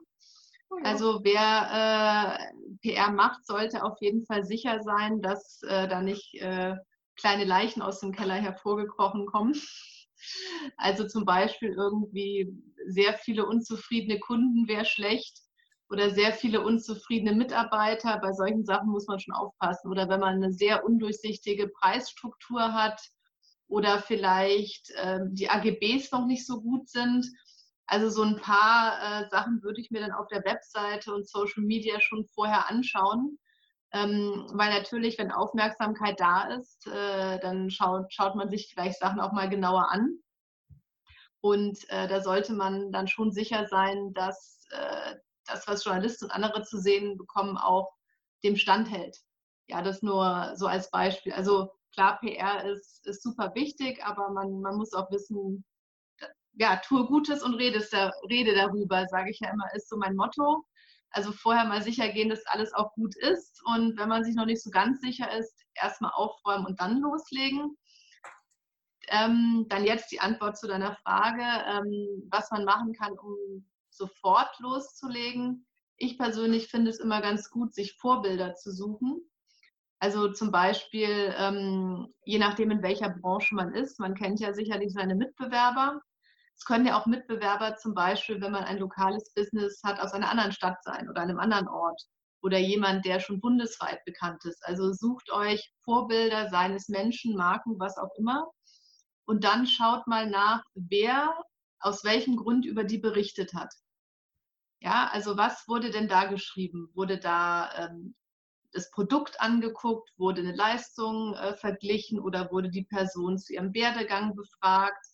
Oh 0.69 0.77
also 0.83 1.19
wer 1.23 2.39
äh, 2.39 2.77
PR 2.81 3.11
macht, 3.11 3.45
sollte 3.45 3.83
auf 3.83 3.97
jeden 4.01 4.25
Fall 4.25 4.45
sicher 4.45 4.81
sein, 4.81 5.21
dass 5.21 5.61
äh, 5.63 5.87
da 5.87 6.01
nicht 6.01 6.35
äh, 6.35 6.75
kleine 7.17 7.45
Leichen 7.45 7.81
aus 7.81 7.99
dem 7.99 8.11
Keller 8.11 8.35
hervorgekrochen 8.35 9.25
kommen. 9.25 9.53
Also 10.77 11.07
zum 11.07 11.25
Beispiel 11.25 11.73
irgendwie 11.73 12.51
sehr 12.87 13.13
viele 13.15 13.45
unzufriedene 13.45 14.19
Kunden 14.19 14.67
wäre 14.67 14.85
schlecht 14.85 15.44
oder 15.89 16.09
sehr 16.09 16.33
viele 16.33 16.61
unzufriedene 16.61 17.33
Mitarbeiter. 17.33 18.19
Bei 18.19 18.31
solchen 18.33 18.65
Sachen 18.65 18.89
muss 18.89 19.07
man 19.07 19.19
schon 19.19 19.33
aufpassen. 19.33 19.89
Oder 19.89 20.09
wenn 20.09 20.19
man 20.19 20.35
eine 20.35 20.51
sehr 20.51 20.85
undurchsichtige 20.85 21.67
Preisstruktur 21.67 22.73
hat 22.73 22.99
oder 23.67 23.99
vielleicht 23.99 24.91
äh, 24.91 25.19
die 25.31 25.49
AGBs 25.49 26.11
noch 26.11 26.25
nicht 26.25 26.45
so 26.45 26.61
gut 26.61 26.89
sind 26.89 27.25
also 27.87 28.09
so 28.09 28.23
ein 28.23 28.37
paar 28.37 28.97
äh, 28.99 29.29
Sachen 29.29 29.61
würde 29.61 29.79
ich 29.79 29.91
mir 29.91 30.01
dann 30.01 30.11
auf 30.11 30.27
der 30.27 30.43
Webseite 30.43 31.13
und 31.13 31.27
Social 31.27 31.63
Media 31.63 31.99
schon 32.01 32.25
vorher 32.25 32.69
anschauen. 32.69 33.37
Ähm, 33.91 34.47
weil 34.53 34.73
natürlich, 34.73 35.17
wenn 35.19 35.31
Aufmerksamkeit 35.31 36.19
da 36.19 36.49
ist, 36.55 36.87
äh, 36.87 37.39
dann 37.39 37.69
schaut, 37.69 38.11
schaut 38.11 38.35
man 38.35 38.49
sich 38.49 38.71
vielleicht 38.73 38.99
Sachen 38.99 39.19
auch 39.19 39.31
mal 39.31 39.49
genauer 39.49 39.89
an. 39.91 40.17
Und 41.41 41.87
äh, 41.89 42.07
da 42.07 42.21
sollte 42.21 42.53
man 42.53 42.91
dann 42.91 43.07
schon 43.07 43.31
sicher 43.31 43.67
sein, 43.67 44.13
dass 44.13 44.65
äh, 44.71 45.15
das, 45.47 45.67
was 45.67 45.83
Journalisten 45.83 46.25
und 46.25 46.31
andere 46.31 46.63
zu 46.63 46.79
sehen 46.79 47.17
bekommen, 47.17 47.57
auch 47.57 47.91
dem 48.43 48.55
standhält. 48.55 49.17
Ja, 49.67 49.81
das 49.81 50.01
nur 50.01 50.53
so 50.55 50.67
als 50.67 50.91
Beispiel. 50.91 51.33
Also 51.33 51.71
klar, 51.93 52.19
PR 52.19 52.63
ist, 52.65 53.05
ist 53.07 53.23
super 53.23 53.53
wichtig, 53.55 54.03
aber 54.03 54.29
man, 54.29 54.61
man 54.61 54.77
muss 54.77 54.93
auch 54.93 55.09
wissen, 55.11 55.65
ja, 56.53 56.77
tue 56.77 57.05
Gutes 57.05 57.43
und 57.43 57.55
rede, 57.55 57.79
rede 58.29 58.55
darüber, 58.55 59.05
sage 59.07 59.31
ich 59.31 59.39
ja 59.39 59.51
immer, 59.51 59.65
ist 59.73 59.89
so 59.89 59.97
mein 59.97 60.15
Motto. 60.15 60.65
Also 61.09 61.31
vorher 61.31 61.65
mal 61.65 61.81
sicher 61.81 62.09
gehen, 62.09 62.29
dass 62.29 62.45
alles 62.47 62.73
auch 62.73 62.93
gut 62.93 63.15
ist. 63.15 63.61
Und 63.65 63.97
wenn 63.97 64.09
man 64.09 64.23
sich 64.23 64.35
noch 64.35 64.45
nicht 64.45 64.61
so 64.61 64.69
ganz 64.69 65.01
sicher 65.01 65.31
ist, 65.37 65.65
erstmal 65.73 66.11
aufräumen 66.13 66.65
und 66.65 66.79
dann 66.79 66.99
loslegen. 66.99 67.77
Ähm, 69.07 69.65
dann 69.69 69.85
jetzt 69.85 70.11
die 70.11 70.19
Antwort 70.19 70.57
zu 70.57 70.67
deiner 70.67 70.95
Frage, 70.95 71.43
ähm, 71.43 72.27
was 72.31 72.49
man 72.51 72.65
machen 72.65 72.93
kann, 72.93 73.17
um 73.17 73.65
sofort 73.95 74.59
loszulegen. 74.59 75.65
Ich 75.97 76.17
persönlich 76.17 76.67
finde 76.67 76.91
es 76.91 76.99
immer 76.99 77.21
ganz 77.21 77.49
gut, 77.49 77.73
sich 77.73 77.95
Vorbilder 77.97 78.55
zu 78.55 78.71
suchen. 78.71 79.21
Also 79.99 80.31
zum 80.31 80.51
Beispiel, 80.51 81.33
ähm, 81.37 82.13
je 82.25 82.37
nachdem, 82.37 82.71
in 82.71 82.83
welcher 82.83 83.09
Branche 83.09 83.55
man 83.55 83.73
ist, 83.73 83.99
man 83.99 84.13
kennt 84.13 84.39
ja 84.39 84.53
sicherlich 84.53 84.93
seine 84.93 85.15
Mitbewerber. 85.15 86.01
Es 86.57 86.65
können 86.65 86.85
ja 86.85 86.99
auch 86.99 87.05
Mitbewerber 87.05 87.75
zum 87.75 87.93
Beispiel, 87.93 88.41
wenn 88.41 88.51
man 88.51 88.63
ein 88.63 88.77
lokales 88.77 89.33
Business 89.33 89.81
hat, 89.83 89.99
aus 89.99 90.13
einer 90.13 90.29
anderen 90.29 90.51
Stadt 90.51 90.83
sein 90.83 91.09
oder 91.09 91.21
einem 91.21 91.39
anderen 91.39 91.67
Ort 91.67 92.01
oder 92.41 92.59
jemand, 92.59 93.05
der 93.05 93.19
schon 93.19 93.41
bundesweit 93.41 94.03
bekannt 94.05 94.45
ist. 94.45 94.63
Also 94.65 94.93
sucht 94.93 95.31
euch 95.31 95.73
Vorbilder 95.83 96.49
seines 96.49 96.87
Menschen, 96.89 97.35
Marken, 97.35 97.79
was 97.79 97.97
auch 97.97 98.13
immer. 98.17 98.47
Und 99.25 99.43
dann 99.43 99.65
schaut 99.65 100.05
mal 100.07 100.29
nach, 100.29 100.61
wer 100.75 101.35
aus 101.79 102.03
welchem 102.03 102.35
Grund 102.35 102.65
über 102.65 102.83
die 102.83 102.99
berichtet 102.99 103.53
hat. 103.53 103.73
Ja, 104.81 105.09
also 105.11 105.37
was 105.37 105.67
wurde 105.67 105.89
denn 105.89 106.07
da 106.07 106.25
geschrieben? 106.25 106.89
Wurde 106.93 107.17
da 107.17 107.71
ähm, 107.77 108.15
das 108.71 108.91
Produkt 108.91 109.39
angeguckt? 109.41 110.11
Wurde 110.17 110.41
eine 110.41 110.55
Leistung 110.55 111.33
äh, 111.35 111.55
verglichen 111.55 112.19
oder 112.19 112.51
wurde 112.51 112.69
die 112.69 112.83
Person 112.83 113.37
zu 113.37 113.53
ihrem 113.53 113.73
Werdegang 113.73 114.35
befragt? 114.35 115.05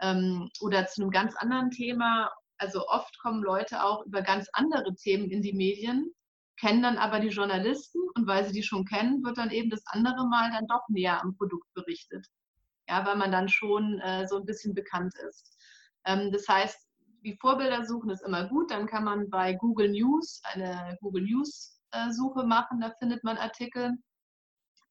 ähm, 0.00 0.50
oder 0.60 0.86
zu 0.86 1.02
einem 1.02 1.10
ganz 1.10 1.36
anderen 1.36 1.70
Thema. 1.70 2.30
Also 2.58 2.86
oft 2.88 3.18
kommen 3.20 3.42
Leute 3.42 3.84
auch 3.84 4.04
über 4.06 4.22
ganz 4.22 4.48
andere 4.52 4.94
Themen 4.94 5.30
in 5.30 5.42
die 5.42 5.52
Medien, 5.52 6.12
kennen 6.58 6.82
dann 6.82 6.98
aber 6.98 7.20
die 7.20 7.28
Journalisten 7.28 8.00
und 8.14 8.26
weil 8.26 8.44
sie 8.44 8.52
die 8.52 8.62
schon 8.62 8.84
kennen, 8.84 9.22
wird 9.24 9.38
dann 9.38 9.50
eben 9.50 9.70
das 9.70 9.82
andere 9.86 10.28
Mal 10.28 10.50
dann 10.50 10.66
doch 10.66 10.82
näher 10.88 11.22
am 11.22 11.36
Produkt 11.36 11.72
berichtet. 11.74 12.26
Ja, 12.88 13.04
weil 13.06 13.16
man 13.16 13.30
dann 13.30 13.48
schon 13.48 14.00
äh, 14.00 14.26
so 14.26 14.36
ein 14.38 14.46
bisschen 14.46 14.74
bekannt 14.74 15.14
ist. 15.28 15.56
Ähm, 16.04 16.32
das 16.32 16.48
heißt, 16.48 16.87
die 17.24 17.36
Vorbilder 17.36 17.84
suchen 17.84 18.10
ist 18.10 18.22
immer 18.22 18.46
gut. 18.48 18.70
Dann 18.70 18.86
kann 18.86 19.04
man 19.04 19.30
bei 19.30 19.54
Google 19.54 19.90
News 19.90 20.40
eine 20.44 20.96
Google 21.00 21.24
News 21.24 21.80
äh, 21.92 22.10
Suche 22.12 22.44
machen, 22.44 22.80
da 22.80 22.90
findet 22.98 23.24
man 23.24 23.38
Artikel. 23.38 23.96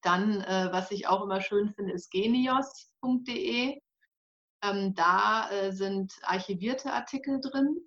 Dann, 0.01 0.41
äh, 0.41 0.69
was 0.71 0.91
ich 0.91 1.07
auch 1.07 1.23
immer 1.23 1.41
schön 1.41 1.73
finde, 1.73 1.93
ist 1.93 2.11
genios.de. 2.11 3.79
Ähm, 4.63 4.93
da 4.95 5.49
äh, 5.51 5.71
sind 5.71 6.13
archivierte 6.23 6.91
Artikel 6.93 7.39
drin. 7.41 7.77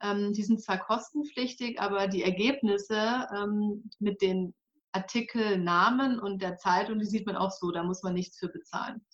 Ähm, 0.00 0.32
die 0.32 0.42
sind 0.42 0.62
zwar 0.62 0.78
kostenpflichtig, 0.78 1.80
aber 1.80 2.06
die 2.06 2.22
Ergebnisse 2.22 3.26
ähm, 3.34 3.90
mit 3.98 4.20
den 4.20 4.54
Artikelnamen 4.92 6.18
und 6.18 6.42
der 6.42 6.56
Zeitung, 6.56 6.98
die 6.98 7.06
sieht 7.06 7.26
man 7.26 7.36
auch 7.36 7.50
so, 7.50 7.70
da 7.70 7.82
muss 7.82 8.02
man 8.02 8.14
nichts 8.14 8.38
für 8.38 8.48
bezahlen. 8.48 9.04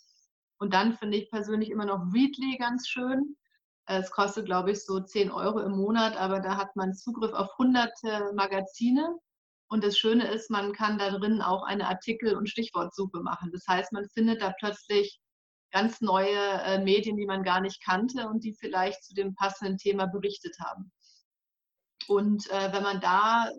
Und 0.59 0.75
dann 0.75 0.95
finde 0.95 1.19
ich 1.19 1.31
persönlich 1.31 1.71
immer 1.71 1.87
noch 1.87 2.13
Readly 2.13 2.57
ganz 2.59 2.89
schön. 2.89 3.37
Es 3.87 4.11
kostet, 4.11 4.47
glaube 4.47 4.71
ich, 4.73 4.85
so 4.85 5.01
10 5.01 5.31
Euro 5.31 5.61
im 5.61 5.73
Monat, 5.73 6.17
aber 6.17 6.41
da 6.41 6.57
hat 6.57 6.75
man 6.77 6.95
Zugriff 6.95 7.33
auf 7.33 7.49
hunderte 7.59 8.33
Magazine 8.35 9.19
Und 9.69 9.85
das 9.85 9.99
Schöne 9.99 10.29
ist, 10.31 10.51
man 10.51 10.73
kann 10.73 10.99
da 10.99 11.11
drin 11.11 11.43
auch 11.43 11.65
eine 11.65 11.89
Artikel- 11.89 12.37
und 12.37 12.49
Stichwortsuche 12.49 13.21
machen. 13.23 13.51
Das 13.53 13.65
heißt, 13.69 13.93
man 13.93 14.09
findet 14.11 14.43
da 14.43 14.53
plötzlich 14.59 15.19
ganz 15.73 16.01
neue 16.01 16.37
äh, 16.37 16.79
Medien, 16.83 17.17
die 17.17 17.27
man 17.27 17.43
gar 17.43 17.61
nicht 17.61 17.83
kannte 17.83 18.29
und 18.29 18.45
die 18.45 18.55
vielleicht 18.55 19.03
zu 19.05 19.15
dem 19.15 19.35
passenden 19.35 19.79
Thema 19.79 20.07
berichtet 20.07 20.57
haben. 20.61 20.93
Und 22.09 22.51
äh, 22.51 22.73
wenn 22.73 22.83
man 22.83 23.01
da 23.01 23.51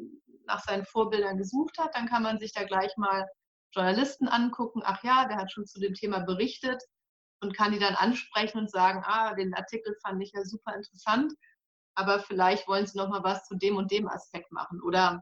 nach 0.45 0.63
seinen 0.63 0.85
Vorbildern 0.85 1.37
gesucht 1.37 1.77
hat, 1.79 1.95
dann 1.95 2.07
kann 2.07 2.23
man 2.23 2.39
sich 2.39 2.53
da 2.53 2.63
gleich 2.63 2.95
mal 2.97 3.27
Journalisten 3.71 4.27
angucken. 4.27 4.81
Ach 4.85 5.03
ja, 5.03 5.27
der 5.27 5.37
hat 5.37 5.51
schon 5.51 5.65
zu 5.65 5.79
dem 5.79 5.93
Thema 5.95 6.19
berichtet 6.19 6.83
und 7.43 7.55
kann 7.55 7.71
die 7.71 7.79
dann 7.79 7.95
ansprechen 7.95 8.57
und 8.59 8.71
sagen, 8.71 9.03
ah, 9.05 9.33
den 9.33 9.53
Artikel 9.53 9.95
fand 10.01 10.21
ich 10.23 10.31
ja 10.33 10.43
super 10.43 10.75
interessant, 10.75 11.33
aber 11.95 12.19
vielleicht 12.19 12.67
wollen 12.67 12.87
Sie 12.87 12.97
noch 12.97 13.09
mal 13.09 13.23
was 13.23 13.45
zu 13.45 13.55
dem 13.55 13.77
und 13.77 13.91
dem 13.91 14.07
Aspekt 14.07 14.51
machen 14.51 14.81
oder 14.81 15.21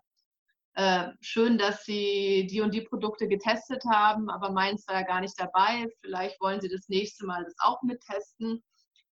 äh, 0.75 1.09
schön, 1.19 1.57
dass 1.57 1.83
Sie 1.83 2.47
die 2.49 2.61
und 2.61 2.73
die 2.73 2.81
Produkte 2.81 3.27
getestet 3.27 3.83
haben, 3.91 4.29
aber 4.29 4.51
meins 4.51 4.87
war 4.87 4.95
ja 4.95 5.01
gar 5.01 5.19
nicht 5.19 5.37
dabei. 5.37 5.87
Vielleicht 5.99 6.39
wollen 6.39 6.61
Sie 6.61 6.69
das 6.69 6.87
nächste 6.87 7.25
Mal 7.25 7.43
das 7.43 7.55
auch 7.59 7.81
mittesten. 7.81 8.63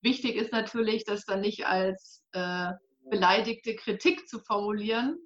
Wichtig 0.02 0.36
ist 0.36 0.52
natürlich, 0.52 1.06
das 1.06 1.24
dann 1.24 1.42
nicht 1.42 1.66
als 1.66 2.24
äh, 2.34 2.72
beleidigte 3.10 3.76
Kritik 3.76 4.28
zu 4.28 4.40
formulieren, 4.40 5.18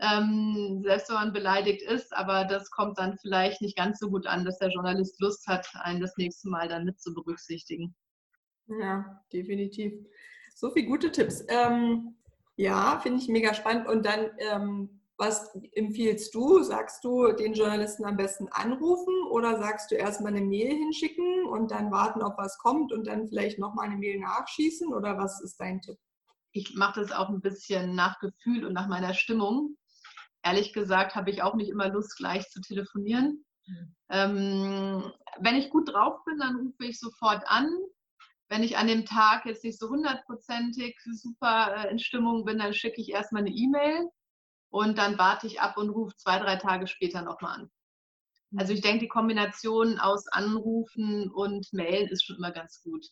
ähm, 0.00 0.80
selbst 0.84 1.08
wenn 1.08 1.16
man 1.16 1.32
beleidigt 1.32 1.82
ist, 1.82 2.14
aber 2.14 2.44
das 2.44 2.70
kommt 2.70 2.98
dann 2.98 3.18
vielleicht 3.18 3.60
nicht 3.60 3.76
ganz 3.76 3.98
so 3.98 4.08
gut 4.08 4.26
an, 4.26 4.44
dass 4.44 4.58
der 4.58 4.70
Journalist 4.70 5.20
Lust 5.20 5.46
hat, 5.46 5.68
einen 5.82 6.00
das 6.00 6.16
nächste 6.16 6.48
Mal 6.48 6.68
dann 6.68 6.84
mit 6.84 7.00
zu 7.00 7.12
berücksichtigen. 7.12 7.94
Ja, 8.80 9.22
definitiv. 9.32 9.92
So 10.54 10.70
viele 10.70 10.86
gute 10.86 11.10
Tipps. 11.10 11.44
Ähm, 11.48 12.16
ja, 12.56 13.00
finde 13.00 13.22
ich 13.22 13.28
mega 13.28 13.54
spannend. 13.54 13.88
Und 13.88 14.04
dann, 14.04 14.30
ähm, 14.38 15.00
was 15.16 15.52
empfiehlst 15.72 16.32
du? 16.34 16.62
Sagst 16.62 17.02
du 17.02 17.32
den 17.32 17.54
Journalisten 17.54 18.04
am 18.04 18.16
besten 18.16 18.48
anrufen 18.50 19.14
oder 19.30 19.58
sagst 19.58 19.90
du 19.90 19.96
erstmal 19.96 20.34
eine 20.34 20.44
Mail 20.44 20.76
hinschicken 20.76 21.46
und 21.46 21.72
dann 21.72 21.90
warten, 21.90 22.22
ob 22.22 22.38
was 22.38 22.58
kommt 22.58 22.92
und 22.92 23.06
dann 23.08 23.26
vielleicht 23.26 23.58
nochmal 23.58 23.86
eine 23.86 23.96
Mail 23.96 24.20
nachschießen? 24.20 24.92
Oder 24.92 25.18
was 25.18 25.40
ist 25.40 25.58
dein 25.58 25.80
Tipp? 25.80 25.96
Ich 26.52 26.74
mache 26.76 27.00
das 27.00 27.10
auch 27.10 27.28
ein 27.28 27.40
bisschen 27.40 27.94
nach 27.94 28.20
Gefühl 28.20 28.64
und 28.64 28.74
nach 28.74 28.88
meiner 28.88 29.14
Stimmung 29.14 29.76
ehrlich 30.42 30.72
gesagt 30.72 31.14
habe 31.14 31.30
ich 31.30 31.42
auch 31.42 31.54
nicht 31.54 31.68
immer 31.68 31.88
Lust, 31.88 32.16
gleich 32.16 32.48
zu 32.48 32.60
telefonieren. 32.60 33.44
Mhm. 33.66 33.96
Ähm, 34.10 35.12
wenn 35.40 35.56
ich 35.56 35.70
gut 35.70 35.92
drauf 35.92 36.24
bin, 36.24 36.38
dann 36.38 36.56
rufe 36.56 36.84
ich 36.84 36.98
sofort 36.98 37.42
an. 37.46 37.68
Wenn 38.48 38.62
ich 38.62 38.78
an 38.78 38.86
dem 38.86 39.04
Tag 39.04 39.44
jetzt 39.44 39.62
nicht 39.62 39.78
so 39.78 39.90
hundertprozentig 39.90 40.98
super 41.12 41.84
äh, 41.84 41.90
in 41.90 41.98
Stimmung 41.98 42.44
bin, 42.44 42.58
dann 42.58 42.72
schicke 42.72 43.00
ich 43.00 43.10
erstmal 43.10 43.42
eine 43.42 43.50
E-Mail 43.50 44.08
und 44.70 44.96
dann 44.98 45.18
warte 45.18 45.46
ich 45.46 45.60
ab 45.60 45.76
und 45.76 45.90
rufe 45.90 46.16
zwei, 46.16 46.38
drei 46.38 46.56
Tage 46.56 46.86
später 46.86 47.22
nochmal 47.22 47.60
an. 47.60 47.70
Also 48.56 48.72
ich 48.72 48.80
denke, 48.80 49.00
die 49.00 49.08
Kombination 49.08 49.98
aus 49.98 50.26
Anrufen 50.28 51.30
und 51.30 51.70
Mailen 51.72 52.08
ist 52.08 52.24
schon 52.24 52.36
immer 52.36 52.50
ganz 52.50 52.82
gut. 52.82 53.04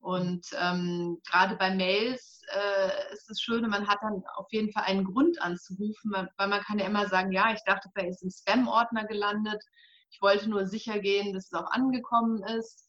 Und 0.00 0.46
ähm, 0.60 1.20
gerade 1.28 1.56
bei 1.56 1.74
Mails 1.74 2.40
äh, 2.52 3.12
ist 3.12 3.30
es 3.30 3.40
schön, 3.40 3.68
man 3.68 3.88
hat 3.88 3.98
dann 4.00 4.22
auf 4.36 4.46
jeden 4.50 4.72
Fall 4.72 4.84
einen 4.84 5.04
Grund 5.04 5.40
anzurufen, 5.42 6.12
weil 6.12 6.48
man 6.48 6.60
kann 6.60 6.78
ja 6.78 6.86
immer 6.86 7.08
sagen, 7.08 7.32
ja, 7.32 7.52
ich 7.52 7.62
dachte, 7.66 7.88
vielleicht 7.92 8.10
ist 8.10 8.22
im 8.22 8.30
Spam-Ordner 8.30 9.06
gelandet. 9.06 9.62
Ich 10.10 10.22
wollte 10.22 10.48
nur 10.48 10.66
sicher 10.66 11.00
gehen, 11.00 11.34
dass 11.34 11.46
es 11.46 11.52
auch 11.52 11.70
angekommen 11.70 12.42
ist. 12.44 12.88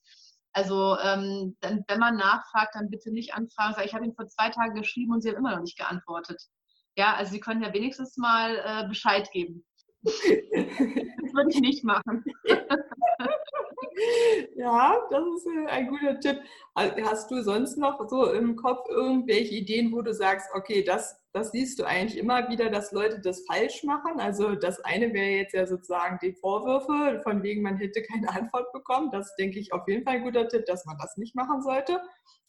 Also 0.54 0.98
ähm, 1.00 1.58
dann, 1.62 1.84
wenn 1.88 2.00
man 2.00 2.16
nachfragt, 2.16 2.76
dann 2.76 2.90
bitte 2.90 3.12
nicht 3.12 3.34
anfragen. 3.34 3.74
Sagen, 3.74 3.88
ich 3.88 3.94
habe 3.94 4.06
Ihnen 4.06 4.16
vor 4.16 4.28
zwei 4.28 4.50
Tagen 4.50 4.76
geschrieben 4.76 5.14
und 5.14 5.22
Sie 5.22 5.30
haben 5.30 5.38
immer 5.38 5.56
noch 5.56 5.62
nicht 5.62 5.78
geantwortet. 5.78 6.42
Ja, 6.96 7.16
also 7.16 7.32
Sie 7.32 7.40
können 7.40 7.64
ja 7.64 7.74
wenigstens 7.74 8.18
mal 8.18 8.56
äh, 8.58 8.88
Bescheid 8.88 9.30
geben. 9.32 9.66
das 10.04 10.14
würde 10.14 11.50
ich 11.50 11.60
nicht 11.60 11.84
machen. 11.84 12.24
Ja, 14.56 14.98
das 15.10 15.24
ist 15.38 15.48
äh, 15.48 15.68
ein 15.68 15.88
guter 15.88 16.20
Tipp. 16.20 16.40
Hast 16.76 17.30
du 17.32 17.42
sonst 17.42 17.78
noch 17.78 18.00
so 18.10 18.32
im 18.32 18.56
Kopf 18.56 18.88
irgendwelche 18.90 19.56
Ideen, 19.56 19.92
wo 19.92 20.02
du 20.02 20.14
sagst, 20.14 20.50
okay, 20.54 20.84
das, 20.84 21.16
das 21.34 21.52
siehst 21.52 21.80
du 21.80 21.86
eigentlich 21.86 22.18
immer 22.18 22.50
wieder, 22.50 22.70
dass 22.70 22.92
Leute 22.92 23.20
das 23.22 23.44
falsch 23.46 23.84
machen? 23.84 24.20
Also 24.20 24.56
das 24.56 24.80
eine 24.82 25.14
wäre 25.14 25.30
jetzt 25.30 25.54
ja 25.54 25.66
sozusagen 25.66 26.20
die 26.22 26.34
Vorwürfe, 26.34 27.22
von 27.24 27.44
wegen 27.44 27.62
man 27.62 27.78
hätte 27.78 28.02
keine 28.04 28.30
Antwort 28.30 28.72
bekommen. 28.74 29.12
Das 29.12 29.36
denke 29.36 29.60
ich 29.60 29.74
auf 29.74 29.88
jeden 29.88 30.04
Fall 30.04 30.16
ein 30.16 30.24
guter 30.24 30.48
Tipp, 30.48 30.66
dass 30.66 30.86
man 30.86 30.98
das 31.00 31.18
nicht 31.18 31.36
machen 31.36 31.62
sollte. 31.62 32.00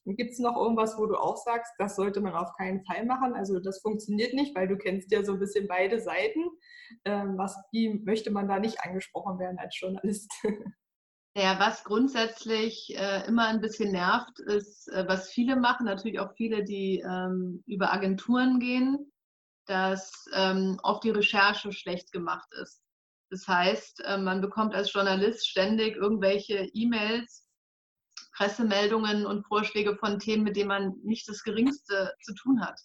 Gibt 0.07 0.33
es 0.33 0.39
noch 0.39 0.57
irgendwas, 0.57 0.99
wo 0.99 1.07
du 1.07 1.17
auch 1.17 1.37
sagst, 1.37 1.73
das 1.79 1.95
sollte 1.95 2.21
man 2.21 2.33
auf 2.33 2.55
keinen 2.57 2.83
Fall 2.85 3.05
machen? 3.05 3.35
Also 3.35 3.61
das 3.61 3.81
funktioniert 3.81 4.35
nicht, 4.35 4.57
weil 4.57 4.67
du 4.67 4.77
kennst 4.77 5.13
ja 5.13 5.23
so 5.23 5.35
ein 5.35 5.39
bisschen 5.39 5.69
beide 5.69 6.01
Seiten. 6.01 6.49
Ähm, 7.05 7.37
was, 7.37 7.57
wie 7.71 8.01
möchte 8.05 8.31
man 8.31 8.49
da 8.49 8.59
nicht 8.59 8.81
angesprochen 8.83 9.39
werden 9.39 9.59
als 9.59 9.79
Journalist? 9.79 10.33
Ja, 11.37 11.61
was 11.61 11.85
grundsätzlich 11.85 12.93
äh, 12.97 13.25
immer 13.27 13.47
ein 13.47 13.61
bisschen 13.61 13.93
nervt, 13.93 14.41
ist, 14.41 14.89
äh, 14.89 15.07
was 15.07 15.31
viele 15.31 15.55
machen, 15.55 15.87
natürlich 15.87 16.19
auch 16.19 16.33
viele, 16.35 16.65
die 16.65 16.99
ähm, 17.01 17.63
über 17.67 17.93
Agenturen 17.93 18.59
gehen, 18.59 19.13
dass 19.67 20.27
ähm, 20.35 20.81
oft 20.83 21.05
die 21.05 21.11
Recherche 21.11 21.73
schlecht 21.73 22.11
gemacht 22.11 22.49
ist. 22.61 22.83
Das 23.31 23.47
heißt, 23.47 24.01
äh, 24.05 24.19
man 24.19 24.41
bekommt 24.41 24.75
als 24.75 24.93
Journalist 24.93 25.49
ständig 25.49 25.95
irgendwelche 25.95 26.69
E-Mails, 26.73 27.47
Pressemeldungen 28.35 29.25
und 29.25 29.47
Vorschläge 29.47 29.97
von 29.97 30.19
Themen, 30.19 30.43
mit 30.43 30.57
denen 30.57 30.69
man 30.69 30.95
nicht 31.05 31.29
das 31.29 31.45
Geringste 31.45 32.13
zu 32.23 32.35
tun 32.35 32.61
hat. 32.61 32.81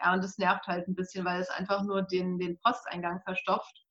Ja, 0.00 0.14
und 0.14 0.24
das 0.24 0.38
nervt 0.38 0.66
halt 0.66 0.88
ein 0.88 0.94
bisschen, 0.94 1.26
weil 1.26 1.42
es 1.42 1.50
einfach 1.50 1.82
nur 1.82 2.02
den, 2.02 2.38
den 2.38 2.58
Posteingang 2.60 3.20
verstopft. 3.24 3.81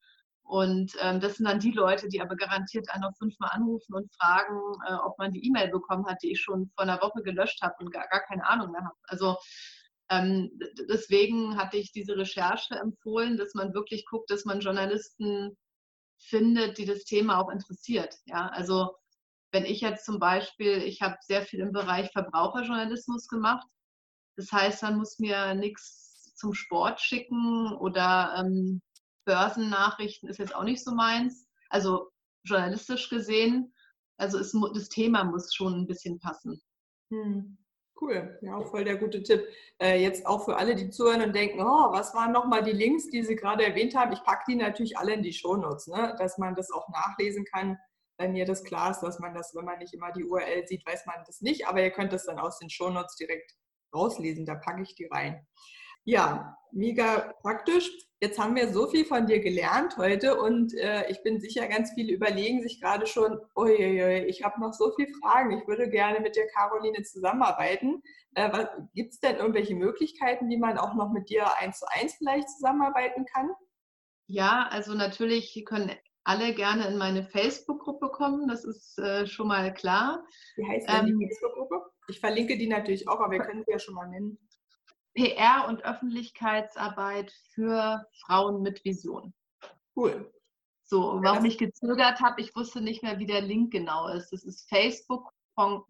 Und 0.52 0.98
ähm, 1.00 1.22
das 1.22 1.38
sind 1.38 1.46
dann 1.46 1.62
die 1.62 1.72
Leute, 1.72 2.10
die 2.10 2.20
aber 2.20 2.36
garantiert 2.36 2.90
einen 2.90 3.04
noch 3.04 3.16
fünfmal 3.16 3.52
anrufen 3.54 3.94
und 3.94 4.14
fragen, 4.14 4.60
äh, 4.86 4.96
ob 4.96 5.18
man 5.18 5.32
die 5.32 5.48
E-Mail 5.48 5.70
bekommen 5.70 6.06
hat, 6.08 6.22
die 6.22 6.34
ich 6.34 6.42
schon 6.42 6.70
vor 6.76 6.84
einer 6.84 7.02
Woche 7.02 7.24
gelöscht 7.24 7.62
habe 7.62 7.76
und 7.80 7.90
gar, 7.90 8.06
gar 8.10 8.20
keine 8.20 8.46
Ahnung 8.46 8.74
mehr 8.74 8.84
habe. 8.84 8.98
Also 9.04 9.38
ähm, 10.10 10.52
deswegen 10.90 11.58
hatte 11.58 11.78
ich 11.78 11.94
diese 11.94 12.18
Recherche 12.18 12.76
empfohlen, 12.76 13.38
dass 13.38 13.54
man 13.54 13.74
wirklich 13.74 14.06
guckt, 14.06 14.30
dass 14.30 14.44
man 14.44 14.60
Journalisten 14.60 15.58
findet, 16.18 16.78
die 16.78 16.86
das 16.86 17.06
Thema 17.06 17.40
auch 17.40 17.50
interessiert. 17.50 18.18
Ja, 18.26 18.50
also 18.50 18.94
wenn 19.54 19.64
ich 19.64 19.80
jetzt 19.80 20.04
zum 20.04 20.20
Beispiel, 20.20 20.84
ich 20.84 21.02
habe 21.02 21.16
sehr 21.22 21.44
viel 21.44 21.62
im 21.62 21.72
Bereich 21.72 22.12
Verbraucherjournalismus 22.12 23.30
gemacht. 23.30 23.66
Das 24.36 24.52
heißt, 24.52 24.84
man 24.84 24.98
muss 24.98 25.18
mir 25.18 25.56
nichts 25.56 26.34
zum 26.36 26.54
Sport 26.54 27.00
schicken 27.00 27.72
oder 27.72 28.36
ähm, 28.38 28.82
Börsennachrichten 29.26 30.30
ist 30.30 30.38
jetzt 30.38 30.56
auch 30.56 30.64
nicht 30.64 30.84
so 30.84 30.94
meins. 30.94 31.48
Also 31.70 32.10
journalistisch 32.44 33.10
gesehen, 33.10 33.74
also 34.18 34.38
es, 34.38 34.56
das 34.74 34.90
Thema 34.90 35.24
muss 35.24 35.54
schon 35.54 35.82
ein 35.82 35.88
bisschen 35.88 36.20
passen. 36.20 36.62
Hm. 37.12 37.58
Cool, 38.00 38.40
ja, 38.42 38.60
voll 38.64 38.84
der 38.84 38.98
gute 38.98 39.22
Tipp. 39.22 39.46
Äh, 39.80 40.02
jetzt 40.02 40.26
auch 40.26 40.46
für 40.46 40.58
alle, 40.58 40.74
die 40.74 40.90
zuhören 40.90 41.22
und 41.22 41.36
denken, 41.36 41.62
oh, 41.62 41.92
was 41.92 42.16
waren 42.16 42.32
nochmal 42.32 42.64
die 42.64 42.72
Links, 42.72 43.10
die 43.10 43.22
Sie 43.22 43.36
gerade 43.36 43.64
erwähnt 43.64 43.96
haben? 43.96 44.12
Ich 44.12 44.24
packe 44.24 44.44
die 44.48 44.56
natürlich 44.56 44.98
alle 44.98 45.14
in 45.14 45.22
die 45.22 45.34
Shownotes, 45.34 45.88
ne? 45.88 46.16
dass 46.18 46.40
man 46.40 46.56
das 46.56 46.72
auch 46.72 46.90
nachlesen 46.90 47.46
kann. 47.46 47.78
Bei 48.18 48.28
mir 48.28 48.46
das 48.46 48.64
klar 48.64 48.90
ist, 48.90 49.02
dass 49.02 49.20
man 49.20 49.36
das, 49.36 49.54
wenn 49.56 49.66
man 49.66 49.78
nicht 49.78 49.94
immer 49.94 50.12
die 50.12 50.24
URL 50.24 50.68
sieht, 50.68 50.86
weiß 50.86 51.06
man 51.06 51.24
das 51.28 51.42
nicht, 51.42 51.68
aber 51.68 51.84
ihr 51.84 51.92
könnt 51.92 52.12
das 52.12 52.26
dann 52.26 52.40
aus 52.40 52.58
den 52.58 52.72
Shownotes 52.72 53.16
direkt 53.18 53.54
rauslesen, 53.94 54.46
da 54.46 54.56
packe 54.56 54.82
ich 54.82 54.96
die 54.96 55.06
rein. 55.06 55.46
Ja, 56.04 56.58
mega 56.72 57.34
praktisch. 57.42 57.90
Jetzt 58.24 58.38
haben 58.38 58.56
wir 58.56 58.72
so 58.72 58.88
viel 58.88 59.04
von 59.04 59.26
dir 59.26 59.40
gelernt 59.40 59.98
heute 59.98 60.40
und 60.40 60.76
äh, 60.76 61.10
ich 61.10 61.24
bin 61.24 61.40
sicher, 61.40 61.68
ganz 61.68 61.92
viele 61.96 62.14
überlegen 62.14 62.62
sich 62.62 62.80
gerade 62.80 63.08
schon, 63.08 63.40
uiuiui, 63.56 64.26
ich 64.26 64.44
habe 64.44 64.62
noch 64.62 64.74
so 64.74 64.92
viele 64.96 65.12
Fragen, 65.20 65.58
ich 65.58 65.68
würde 65.68 65.90
gerne 65.90 66.20
mit 66.20 66.36
der 66.36 66.46
Caroline 66.50 67.02
zusammenarbeiten. 67.02 68.04
Äh, 68.36 68.68
Gibt 68.94 69.14
es 69.14 69.20
denn 69.22 69.38
irgendwelche 69.38 69.74
Möglichkeiten, 69.74 70.50
wie 70.50 70.58
man 70.58 70.78
auch 70.78 70.94
noch 70.94 71.12
mit 71.12 71.32
dir 71.32 71.48
eins 71.58 71.80
zu 71.80 71.86
eins 71.90 72.14
vielleicht 72.14 72.48
zusammenarbeiten 72.52 73.26
kann? 73.26 73.50
Ja, 74.28 74.68
also 74.70 74.94
natürlich 74.94 75.66
können 75.66 75.90
alle 76.24 76.54
gerne 76.54 76.90
in 76.90 77.00
meine 77.00 77.24
Facebook-Gruppe 77.24 78.10
kommen, 78.10 78.48
das 78.48 78.66
ist 78.66 79.00
äh, 79.00 79.26
schon 79.26 79.48
mal 79.48 79.74
klar. 79.74 80.24
Wie 80.58 80.68
heißt 80.70 80.88
denn 80.88 81.08
ähm, 81.08 81.20
die 81.20 81.28
Facebook-Gruppe? 81.28 81.90
Ich 82.08 82.20
verlinke 82.20 82.56
die 82.56 82.68
natürlich 82.68 83.08
auch, 83.08 83.20
aber 83.20 83.32
wir 83.32 83.40
können 83.40 83.64
sie 83.66 83.72
ja 83.72 83.80
schon 83.80 83.96
mal 83.96 84.08
nennen. 84.08 84.38
PR 85.14 85.68
und 85.68 85.84
Öffentlichkeitsarbeit 85.84 87.32
für 87.54 88.06
Frauen 88.26 88.62
mit 88.62 88.84
Vision. 88.86 89.34
Cool. 89.96 90.32
So, 90.84 91.20
warum 91.22 91.46
ich 91.46 91.58
gezögert 91.58 92.20
habe, 92.20 92.42
ich 92.42 92.56
wusste 92.56 92.82
nicht 92.82 93.02
mehr, 93.04 93.18
wie 93.20 93.26
der 93.26 93.42
Link 93.42 93.72
genau 93.72 94.08
ist. 94.10 94.32
Das 94.32 94.44
ist 94.44 94.68
facebook.com 94.70 95.86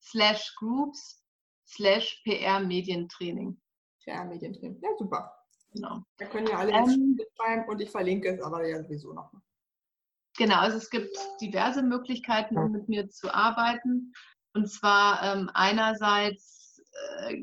slash 0.00 0.54
groups 0.56 1.22
slash 1.66 2.20
PR 2.24 2.60
Medientraining. 2.60 3.60
PR 4.04 4.24
Medientraining. 4.24 4.80
Ja, 4.82 4.90
super. 4.98 5.32
Genau. 5.72 6.02
Da 6.18 6.26
können 6.26 6.48
ja 6.48 6.58
alle 6.58 6.72
ähm, 6.72 7.16
schreiben 7.36 7.68
und 7.68 7.80
ich 7.80 7.90
verlinke 7.90 8.28
es 8.28 8.42
aber 8.42 8.66
ja 8.66 8.82
sowieso 8.82 9.12
noch. 9.12 9.32
Genau, 10.36 10.56
also 10.56 10.78
es 10.78 10.90
gibt 10.90 11.16
diverse 11.40 11.82
Möglichkeiten, 11.82 12.58
um 12.58 12.72
mit 12.72 12.88
mir 12.88 13.08
zu 13.10 13.32
arbeiten. 13.32 14.12
Und 14.54 14.70
zwar 14.70 15.22
ähm, 15.22 15.50
einerseits 15.54 16.61
äh, 17.26 17.42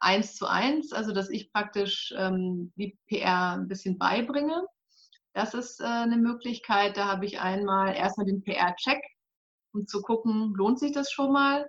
eins 0.00 0.34
zu 0.36 0.46
eins, 0.46 0.92
also 0.92 1.12
dass 1.12 1.30
ich 1.30 1.52
praktisch 1.52 2.14
ähm, 2.16 2.72
die 2.76 2.98
PR 3.06 3.52
ein 3.52 3.68
bisschen 3.68 3.98
beibringe. 3.98 4.64
Das 5.34 5.54
ist 5.54 5.80
äh, 5.80 5.84
eine 5.84 6.16
Möglichkeit. 6.16 6.96
Da 6.96 7.06
habe 7.06 7.26
ich 7.26 7.40
einmal 7.40 7.94
erstmal 7.94 8.26
den 8.26 8.42
PR-Check, 8.42 9.00
um 9.72 9.86
zu 9.86 10.02
gucken, 10.02 10.54
lohnt 10.54 10.78
sich 10.78 10.92
das 10.92 11.10
schon 11.10 11.32
mal. 11.32 11.68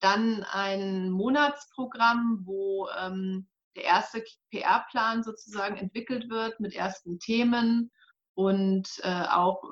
Dann 0.00 0.44
ein 0.44 1.10
Monatsprogramm, 1.10 2.42
wo 2.44 2.88
ähm, 2.98 3.48
der 3.76 3.84
erste 3.84 4.24
PR-Plan 4.50 5.22
sozusagen 5.22 5.76
entwickelt 5.76 6.30
wird 6.30 6.60
mit 6.60 6.74
ersten 6.74 7.18
Themen 7.18 7.90
und 8.34 8.88
äh, 9.02 9.24
auch, 9.28 9.62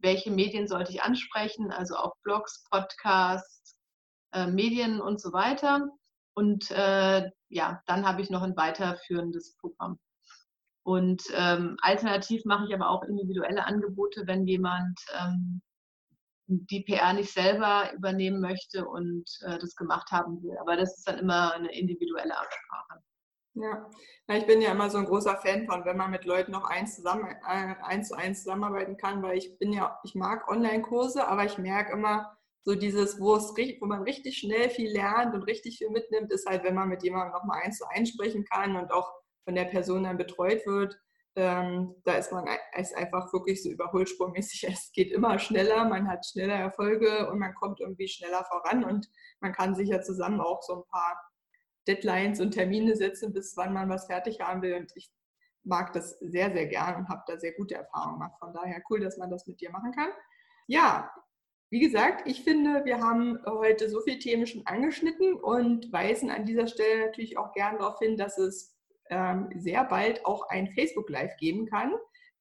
welche 0.00 0.30
Medien 0.30 0.66
sollte 0.66 0.90
ich 0.90 1.02
ansprechen, 1.02 1.70
also 1.70 1.96
auch 1.96 2.16
Blogs, 2.22 2.64
Podcasts, 2.70 3.78
äh, 4.32 4.46
Medien 4.48 5.00
und 5.00 5.20
so 5.20 5.32
weiter. 5.32 5.88
Und 6.36 6.70
äh, 6.70 7.30
ja, 7.48 7.82
dann 7.86 8.06
habe 8.06 8.20
ich 8.20 8.28
noch 8.28 8.42
ein 8.42 8.56
weiterführendes 8.56 9.56
Programm. 9.56 9.98
Und 10.84 11.22
ähm, 11.34 11.76
alternativ 11.80 12.44
mache 12.44 12.66
ich 12.68 12.74
aber 12.74 12.90
auch 12.90 13.02
individuelle 13.02 13.64
Angebote, 13.64 14.26
wenn 14.26 14.46
jemand 14.46 15.00
ähm, 15.18 15.62
die 16.46 16.82
PR 16.82 17.14
nicht 17.14 17.32
selber 17.32 17.90
übernehmen 17.94 18.40
möchte 18.40 18.86
und 18.86 19.24
äh, 19.46 19.58
das 19.58 19.74
gemacht 19.76 20.12
haben 20.12 20.42
will. 20.42 20.56
Aber 20.60 20.76
das 20.76 20.98
ist 20.98 21.08
dann 21.08 21.18
immer 21.18 21.54
eine 21.54 21.74
individuelle 21.76 22.36
Absprache. 22.36 23.02
Ja. 23.54 23.88
ich 24.28 24.44
bin 24.44 24.60
ja 24.60 24.72
immer 24.72 24.90
so 24.90 24.98
ein 24.98 25.06
großer 25.06 25.38
Fan 25.38 25.64
von, 25.64 25.86
wenn 25.86 25.96
man 25.96 26.10
mit 26.10 26.26
Leuten 26.26 26.52
noch 26.52 26.64
eins, 26.64 26.96
zusammen, 26.96 27.26
äh, 27.48 27.74
eins 27.82 28.08
zu 28.08 28.14
eins 28.14 28.42
zusammenarbeiten 28.42 28.98
kann, 28.98 29.22
weil 29.22 29.38
ich 29.38 29.58
bin 29.58 29.72
ja, 29.72 29.98
ich 30.04 30.14
mag 30.14 30.46
Online-Kurse, 30.48 31.26
aber 31.26 31.46
ich 31.46 31.56
merke 31.56 31.94
immer, 31.94 32.35
so 32.66 32.74
dieses, 32.74 33.20
wo 33.20 33.36
es 33.36 33.54
wo 33.80 33.86
man 33.86 34.02
richtig 34.02 34.38
schnell 34.38 34.68
viel 34.68 34.90
lernt 34.90 35.34
und 35.34 35.44
richtig 35.44 35.78
viel 35.78 35.88
mitnimmt, 35.88 36.32
ist 36.32 36.46
halt, 36.46 36.64
wenn 36.64 36.74
man 36.74 36.88
mit 36.88 37.04
jemandem 37.04 37.32
nochmal 37.32 37.62
eins 37.62 37.78
zu 37.78 37.86
eins 37.88 38.08
sprechen 38.10 38.44
kann 38.44 38.74
und 38.74 38.90
auch 38.90 39.08
von 39.44 39.54
der 39.54 39.66
Person 39.66 40.02
dann 40.02 40.16
betreut 40.16 40.66
wird. 40.66 40.98
Ähm, 41.36 41.94
da 42.04 42.14
ist 42.14 42.32
man 42.32 42.48
ist 42.76 42.96
einfach 42.96 43.32
wirklich 43.32 43.62
so 43.62 43.70
überholsprungmäßig. 43.70 44.64
Es 44.68 44.90
geht 44.90 45.12
immer 45.12 45.38
schneller, 45.38 45.84
man 45.84 46.08
hat 46.08 46.26
schneller 46.26 46.56
Erfolge 46.56 47.30
und 47.30 47.38
man 47.38 47.54
kommt 47.54 47.78
irgendwie 47.78 48.08
schneller 48.08 48.44
voran 48.44 48.82
und 48.82 49.08
man 49.40 49.52
kann 49.52 49.76
sich 49.76 49.90
ja 49.90 50.02
zusammen 50.02 50.40
auch 50.40 50.60
so 50.62 50.74
ein 50.74 50.88
paar 50.90 51.22
Deadlines 51.86 52.40
und 52.40 52.50
Termine 52.50 52.96
setzen, 52.96 53.32
bis 53.32 53.56
wann 53.56 53.74
man 53.74 53.88
was 53.88 54.06
fertig 54.06 54.40
haben 54.40 54.62
will. 54.62 54.74
Und 54.74 54.90
ich 54.96 55.08
mag 55.62 55.92
das 55.92 56.18
sehr, 56.18 56.50
sehr 56.52 56.66
gern 56.66 56.96
und 56.96 57.08
habe 57.10 57.22
da 57.28 57.38
sehr 57.38 57.52
gute 57.52 57.76
Erfahrungen 57.76 58.14
gemacht. 58.14 58.34
Von 58.40 58.52
daher 58.52 58.82
cool, 58.90 58.98
dass 58.98 59.18
man 59.18 59.30
das 59.30 59.46
mit 59.46 59.60
dir 59.60 59.70
machen 59.70 59.92
kann. 59.92 60.10
Ja, 60.66 61.12
wie 61.70 61.80
gesagt, 61.80 62.28
ich 62.28 62.42
finde, 62.42 62.84
wir 62.84 63.00
haben 63.00 63.38
heute 63.44 63.90
so 63.90 64.00
viele 64.00 64.18
Themen 64.18 64.46
schon 64.46 64.66
angeschnitten 64.66 65.34
und 65.34 65.92
weisen 65.92 66.30
an 66.30 66.44
dieser 66.44 66.68
Stelle 66.68 67.06
natürlich 67.06 67.38
auch 67.38 67.52
gern 67.52 67.78
darauf 67.78 67.98
hin, 67.98 68.16
dass 68.16 68.38
es 68.38 68.76
ähm, 69.10 69.50
sehr 69.54 69.84
bald 69.84 70.24
auch 70.24 70.48
ein 70.48 70.68
Facebook 70.72 71.10
Live 71.10 71.36
geben 71.38 71.66
kann 71.66 71.92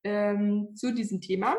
ähm, 0.03 0.75
zu 0.75 0.93
diesem 0.93 1.21
Thema. 1.21 1.55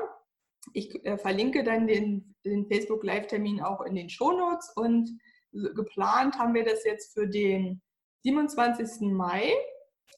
Ich 0.72 1.04
äh, 1.04 1.18
verlinke 1.18 1.64
dann 1.64 1.86
den, 1.86 2.34
den 2.44 2.66
Facebook 2.66 3.04
Live-Termin 3.04 3.60
auch 3.60 3.80
in 3.82 3.94
den 3.94 4.08
Shownotes 4.08 4.72
und 4.76 5.10
geplant 5.52 6.38
haben 6.38 6.54
wir 6.54 6.64
das 6.64 6.84
jetzt 6.84 7.14
für 7.14 7.26
den 7.26 7.80
27. 8.24 9.12
Mai, 9.12 9.52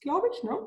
glaube 0.00 0.28
ich, 0.32 0.42
ne? 0.42 0.58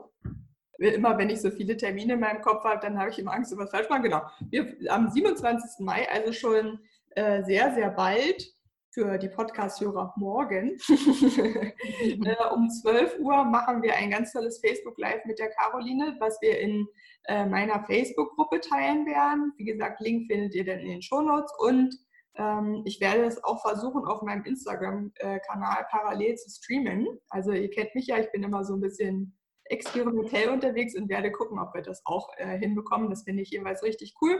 Immer 0.81 1.17
wenn 1.17 1.29
ich 1.29 1.41
so 1.41 1.51
viele 1.51 1.77
Termine 1.77 2.13
in 2.13 2.19
meinem 2.19 2.41
Kopf 2.41 2.63
habe, 2.63 2.79
dann 2.81 2.97
habe 2.97 3.09
ich 3.09 3.19
immer 3.19 3.33
Angst, 3.33 3.55
was 3.57 3.69
falsch 3.69 3.89
machen. 3.89 4.03
Genau. 4.03 4.21
Wir, 4.49 4.75
am 4.89 5.09
27. 5.09 5.85
Mai, 5.85 6.07
also 6.09 6.33
schon 6.33 6.79
äh, 7.11 7.43
sehr, 7.43 7.73
sehr 7.73 7.91
bald, 7.91 8.51
für 8.93 9.17
die 9.17 9.29
Podcast-Hörer 9.29 10.13
morgen, 10.17 10.77
äh, 10.89 12.53
um 12.53 12.69
12 12.69 13.19
Uhr 13.19 13.45
machen 13.45 13.81
wir 13.81 13.95
ein 13.95 14.11
ganz 14.11 14.33
tolles 14.33 14.59
Facebook 14.59 14.97
Live 14.97 15.23
mit 15.25 15.39
der 15.39 15.49
Caroline, 15.51 16.17
was 16.19 16.37
wir 16.41 16.59
in 16.59 16.85
äh, 17.25 17.45
meiner 17.45 17.85
Facebook-Gruppe 17.85 18.59
teilen 18.59 19.05
werden. 19.05 19.53
Wie 19.55 19.63
gesagt, 19.63 20.01
Link 20.01 20.27
findet 20.27 20.53
ihr 20.55 20.65
dann 20.65 20.79
in 20.79 20.89
den 20.89 21.01
Shownotes 21.01 21.53
und 21.59 21.95
ähm, 22.35 22.81
ich 22.85 22.99
werde 22.99 23.23
es 23.23 23.41
auch 23.45 23.61
versuchen, 23.61 24.05
auf 24.05 24.23
meinem 24.23 24.43
Instagram-Kanal 24.43 25.87
parallel 25.89 26.35
zu 26.35 26.49
streamen. 26.49 27.07
Also 27.29 27.51
ihr 27.51 27.69
kennt 27.69 27.95
mich 27.95 28.07
ja, 28.07 28.19
ich 28.19 28.31
bin 28.31 28.43
immer 28.43 28.65
so 28.65 28.73
ein 28.73 28.81
bisschen 28.81 29.37
experimentell 29.65 30.49
unterwegs 30.49 30.95
und 30.95 31.09
werde 31.09 31.31
gucken, 31.31 31.59
ob 31.59 31.73
wir 31.73 31.81
das 31.81 32.01
auch 32.05 32.29
äh, 32.37 32.57
hinbekommen. 32.57 33.09
Das 33.09 33.23
finde 33.23 33.43
ich 33.43 33.51
jeweils 33.51 33.83
richtig 33.83 34.15
cool, 34.21 34.37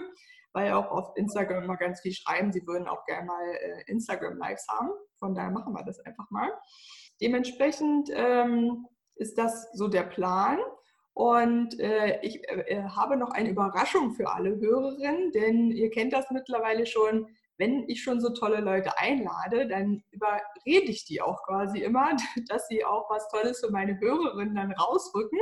weil 0.54 0.74
auch 0.74 0.92
auf 0.92 1.16
Instagram 1.16 1.64
immer 1.64 1.78
ganz 1.78 2.02
viel 2.02 2.14
schreiben, 2.14 2.52
sie 2.52 2.66
würden 2.68 2.88
auch 2.88 3.06
gerne 3.06 3.26
mal 3.26 3.46
äh, 3.46 3.84
Instagram-Lives 3.88 4.68
haben. 4.70 4.90
Von 5.20 5.36
daher 5.36 5.52
machen 5.52 5.74
wir 5.74 5.84
das 5.84 6.00
einfach 6.00 6.30
mal. 6.30 6.50
Dementsprechend 7.22 8.10
ähm, 8.14 8.88
ist 9.16 9.38
das 9.38 9.72
so 9.74 9.88
der 9.88 10.04
Plan. 10.04 10.60
Und 11.14 11.80
äh, 11.80 12.20
ich 12.22 12.48
äh, 12.50 12.62
äh, 12.62 12.84
habe 12.84 13.18
noch 13.18 13.32
eine 13.32 13.50
Überraschung 13.50 14.14
für 14.14 14.32
alle 14.32 14.58
Hörerinnen, 14.60 15.32
denn 15.32 15.72
ihr 15.72 15.90
kennt 15.90 16.14
das 16.14 16.32
mittlerweile 16.32 16.86
schon 16.86 17.28
wenn 17.62 17.88
ich 17.88 18.02
schon 18.02 18.20
so 18.20 18.34
tolle 18.34 18.60
Leute 18.60 18.98
einlade, 18.98 19.68
dann 19.68 20.04
überrede 20.10 20.90
ich 20.90 21.06
die 21.06 21.22
auch 21.22 21.44
quasi 21.44 21.78
immer, 21.78 22.18
dass 22.50 22.68
sie 22.68 22.84
auch 22.84 23.08
was 23.12 23.30
Tolles 23.30 23.60
für 23.60 23.70
meine 23.70 24.00
Hörerinnen 24.00 24.56
dann 24.56 24.72
rausrücken. 24.72 25.38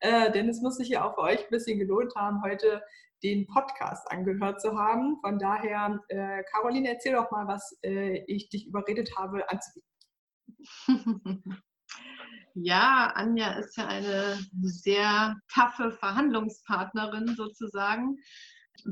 Äh, 0.00 0.32
denn 0.32 0.48
es 0.48 0.62
muss 0.62 0.78
sich 0.78 0.88
ja 0.88 1.04
auch 1.04 1.14
für 1.14 1.20
euch 1.20 1.40
ein 1.40 1.50
bisschen 1.50 1.78
gelohnt 1.78 2.14
haben, 2.16 2.42
heute 2.42 2.82
den 3.22 3.46
Podcast 3.48 4.10
angehört 4.10 4.62
zu 4.62 4.78
haben. 4.78 5.18
Von 5.20 5.38
daher, 5.38 6.00
äh, 6.08 6.42
Caroline, 6.50 6.88
erzähl 6.88 7.12
doch 7.12 7.30
mal, 7.30 7.46
was 7.46 7.78
äh, 7.82 8.24
ich 8.26 8.48
dich 8.48 8.66
überredet 8.66 9.14
habe 9.18 9.44
anzubieten. 9.50 9.84
Ja, 12.60 13.12
Anja 13.14 13.52
ist 13.52 13.76
ja 13.76 13.86
eine 13.86 14.36
sehr 14.62 15.36
taffe 15.52 15.92
Verhandlungspartnerin 15.92 17.36
sozusagen 17.36 18.16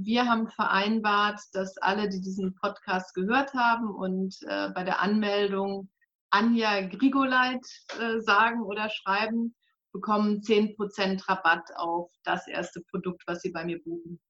wir 0.04 0.26
haben 0.26 0.48
vereinbart, 0.48 1.40
dass 1.52 1.78
alle, 1.78 2.08
die 2.08 2.20
diesen 2.20 2.56
Podcast 2.56 3.14
gehört 3.14 3.54
haben 3.54 3.94
und 3.94 4.36
äh, 4.46 4.70
bei 4.70 4.82
der 4.84 5.00
Anmeldung 5.00 5.88
Anja 6.30 6.86
Grigoleit 6.86 7.66
äh, 7.98 8.20
sagen 8.20 8.62
oder 8.62 8.88
schreiben, 8.90 9.56
bekommen 9.92 10.42
10% 10.42 11.28
Rabatt 11.28 11.68
auf 11.76 12.10
das 12.24 12.46
erste 12.46 12.82
Produkt, 12.90 13.22
was 13.26 13.40
sie 13.40 13.50
bei 13.50 13.64
mir 13.64 13.82
buchen. 13.82 14.20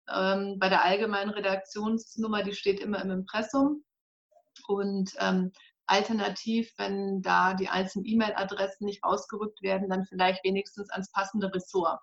Ähm, 0.08 0.56
bei 0.58 0.68
der 0.68 0.84
allgemeinen 0.84 1.30
Redaktionsnummer, 1.30 2.42
die 2.42 2.54
steht 2.54 2.80
immer 2.80 3.02
im 3.02 3.10
Impressum. 3.10 3.84
Und 4.66 5.12
ähm, 5.18 5.52
Alternativ, 5.90 6.72
wenn 6.78 7.22
da 7.22 7.54
die 7.54 7.68
einzelnen 7.68 8.06
E-Mail-Adressen 8.06 8.84
nicht 8.86 9.04
ausgerückt 9.04 9.62
werden, 9.62 9.88
dann 9.90 10.04
vielleicht 10.06 10.44
wenigstens 10.44 10.90
ans 10.90 11.10
passende 11.12 11.52
Ressort. 11.54 12.00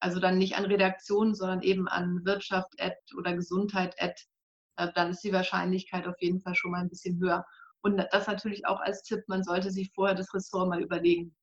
also 0.00 0.18
dann 0.20 0.38
nicht 0.38 0.56
an 0.56 0.64
Redaktion, 0.64 1.34
sondern 1.34 1.62
eben 1.62 1.88
an 1.88 2.24
Wirtschaft 2.24 2.74
oder 3.16 3.34
Gesundheit 3.34 3.94
äh, 3.98 4.92
dann 4.94 5.10
ist 5.10 5.22
die 5.24 5.32
Wahrscheinlichkeit 5.32 6.06
auf 6.06 6.20
jeden 6.20 6.40
Fall 6.40 6.54
schon 6.54 6.70
mal 6.72 6.80
ein 6.80 6.88
bisschen 6.88 7.20
höher. 7.20 7.44
Und 7.82 7.98
das 8.12 8.26
natürlich 8.26 8.66
auch 8.66 8.80
als 8.80 9.02
Tipp, 9.02 9.20
man 9.28 9.42
sollte 9.44 9.70
sich 9.70 9.90
vorher 9.94 10.14
das 10.14 10.32
Ressort 10.34 10.68
mal 10.68 10.82
überlegen. 10.82 11.36